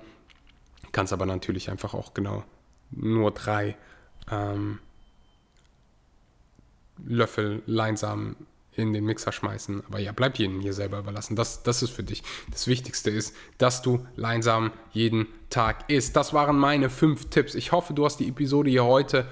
Kannst 0.91 1.13
aber 1.13 1.25
natürlich 1.25 1.69
einfach 1.69 1.93
auch 1.93 2.13
genau 2.13 2.43
nur 2.91 3.31
drei 3.31 3.77
ähm, 4.31 4.79
Löffel 7.05 7.61
Leinsamen 7.65 8.35
in 8.73 8.93
den 8.93 9.05
Mixer 9.05 9.31
schmeißen. 9.31 9.83
Aber 9.87 9.99
ja, 9.99 10.11
bleib 10.11 10.37
jedem 10.37 10.61
hier 10.61 10.73
selber 10.73 10.99
überlassen. 10.99 11.35
Das, 11.35 11.63
das 11.63 11.81
ist 11.81 11.91
für 11.91 12.03
dich. 12.03 12.23
Das 12.51 12.67
Wichtigste 12.67 13.09
ist, 13.09 13.35
dass 13.57 13.81
du 13.81 14.05
Leinsamen 14.15 14.71
jeden 14.91 15.27
Tag 15.49 15.89
isst. 15.89 16.15
Das 16.15 16.33
waren 16.33 16.57
meine 16.57 16.89
fünf 16.89 17.29
Tipps. 17.29 17.55
Ich 17.55 17.71
hoffe, 17.71 17.93
du 17.93 18.05
hast 18.05 18.17
die 18.17 18.27
Episode 18.27 18.69
hier 18.69 18.85
heute 18.85 19.27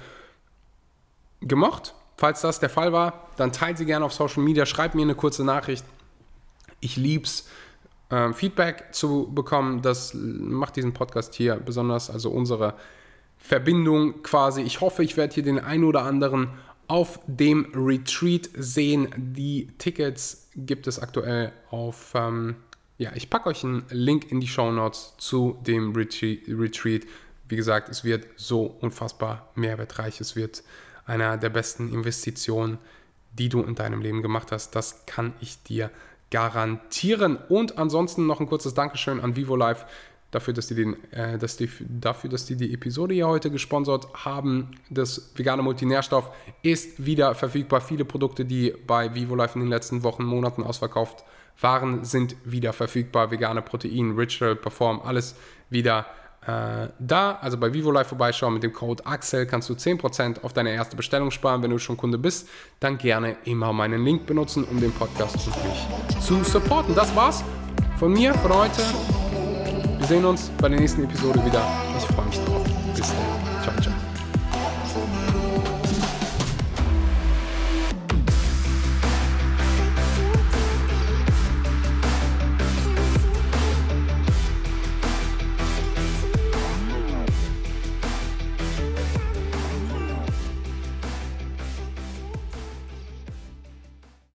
gemocht. 1.40 1.94
Falls 2.18 2.40
das 2.40 2.58
der 2.58 2.68
Fall 2.68 2.92
war, 2.92 3.28
dann 3.36 3.52
teile 3.52 3.76
sie 3.76 3.86
gerne 3.86 4.04
auf 4.04 4.12
Social 4.12 4.42
Media, 4.42 4.66
schreib 4.66 4.96
mir 4.96 5.02
eine 5.02 5.14
kurze 5.14 5.44
Nachricht. 5.44 5.84
Ich 6.80 6.96
lieb's, 6.96 7.48
äh, 8.10 8.32
Feedback 8.32 8.86
zu 8.90 9.30
bekommen. 9.32 9.82
Das 9.82 10.14
macht 10.14 10.74
diesen 10.74 10.92
Podcast 10.92 11.36
hier 11.36 11.54
besonders, 11.54 12.10
also 12.10 12.30
unsere 12.30 12.74
Verbindung 13.38 14.24
quasi. 14.24 14.62
Ich 14.62 14.80
hoffe, 14.80 15.04
ich 15.04 15.16
werde 15.16 15.32
hier 15.32 15.44
den 15.44 15.60
einen 15.60 15.84
oder 15.84 16.02
anderen 16.02 16.48
auf 16.88 17.20
dem 17.28 17.70
Retreat 17.72 18.50
sehen. 18.52 19.14
Die 19.16 19.68
Tickets 19.78 20.48
gibt 20.56 20.88
es 20.88 20.98
aktuell 20.98 21.52
auf. 21.70 22.14
Ähm, 22.16 22.56
ja, 22.96 23.12
ich 23.14 23.30
packe 23.30 23.48
euch 23.48 23.62
einen 23.62 23.84
Link 23.90 24.32
in 24.32 24.40
die 24.40 24.48
Show 24.48 24.72
Notes 24.72 25.14
zu 25.18 25.56
dem 25.64 25.94
Retreat. 25.94 27.02
Wie 27.48 27.56
gesagt, 27.56 27.88
es 27.90 28.02
wird 28.02 28.26
so 28.34 28.76
unfassbar 28.80 29.52
mehrwertreich. 29.54 30.20
Es 30.20 30.34
wird 30.34 30.64
einer 31.08 31.36
der 31.36 31.48
besten 31.48 31.92
Investitionen, 31.92 32.78
die 33.32 33.48
du 33.48 33.62
in 33.62 33.74
deinem 33.74 34.00
Leben 34.00 34.22
gemacht 34.22 34.52
hast. 34.52 34.74
Das 34.74 35.06
kann 35.06 35.34
ich 35.40 35.62
dir 35.62 35.90
garantieren. 36.30 37.36
Und 37.48 37.78
ansonsten 37.78 38.26
noch 38.26 38.40
ein 38.40 38.46
kurzes 38.46 38.74
Dankeschön 38.74 39.20
an 39.20 39.34
Vivo 39.36 39.56
Live 39.56 39.86
dafür, 40.30 40.52
dass 40.52 40.66
die, 40.66 40.74
den, 40.74 41.12
äh, 41.12 41.38
dass 41.38 41.56
die, 41.56 41.70
dafür, 41.80 42.28
dass 42.28 42.44
die 42.44 42.56
die 42.56 42.74
Episode 42.74 43.14
hier 43.14 43.28
heute 43.28 43.50
gesponsert 43.50 44.06
haben. 44.24 44.72
Das 44.90 45.32
vegane 45.34 45.62
Multinährstoff 45.62 46.30
ist 46.62 47.04
wieder 47.04 47.34
verfügbar. 47.34 47.80
Viele 47.80 48.04
Produkte, 48.04 48.44
die 48.44 48.74
bei 48.86 49.14
Vivo 49.14 49.34
Life 49.34 49.54
in 49.54 49.60
den 49.60 49.70
letzten 49.70 50.02
Wochen, 50.02 50.24
Monaten 50.24 50.62
ausverkauft 50.62 51.24
waren, 51.60 52.04
sind 52.04 52.36
wieder 52.44 52.72
verfügbar. 52.72 53.30
Vegane 53.30 53.62
Protein, 53.62 54.16
Ritual, 54.16 54.54
Perform, 54.54 55.00
alles 55.02 55.34
wieder 55.70 56.06
äh, 56.48 56.88
da. 56.98 57.38
Also 57.42 57.58
bei 57.58 57.72
Vivo 57.72 57.90
Life 57.90 58.08
vorbeischauen 58.08 58.54
mit 58.54 58.62
dem 58.62 58.72
Code 58.72 59.04
AXEL 59.04 59.44
kannst 59.44 59.68
du 59.68 59.74
10% 59.74 60.42
auf 60.42 60.54
deine 60.54 60.70
erste 60.70 60.96
Bestellung 60.96 61.30
sparen. 61.30 61.62
Wenn 61.62 61.70
du 61.70 61.78
schon 61.78 61.96
Kunde 61.96 62.16
bist, 62.16 62.48
dann 62.80 62.96
gerne 62.96 63.36
immer 63.44 63.72
meinen 63.72 64.02
Link 64.02 64.26
benutzen, 64.26 64.64
um 64.64 64.80
den 64.80 64.92
Podcast 64.92 65.34
wirklich 65.46 66.24
zu 66.24 66.42
supporten. 66.42 66.94
Das 66.94 67.14
war's 67.14 67.44
von 67.98 68.12
mir 68.12 68.32
für 68.34 68.48
heute. 68.48 68.82
Wir 69.98 70.06
sehen 70.06 70.24
uns 70.24 70.50
bei 70.58 70.68
der 70.68 70.80
nächsten 70.80 71.04
Episode 71.04 71.44
wieder. 71.44 71.62
Ich 71.98 72.04
freue 72.14 72.26
mich 72.26 72.40
drauf. 72.40 72.64
Bis 72.94 73.08
dann. 73.08 73.62
Ciao, 73.62 73.80
ciao. 73.82 73.97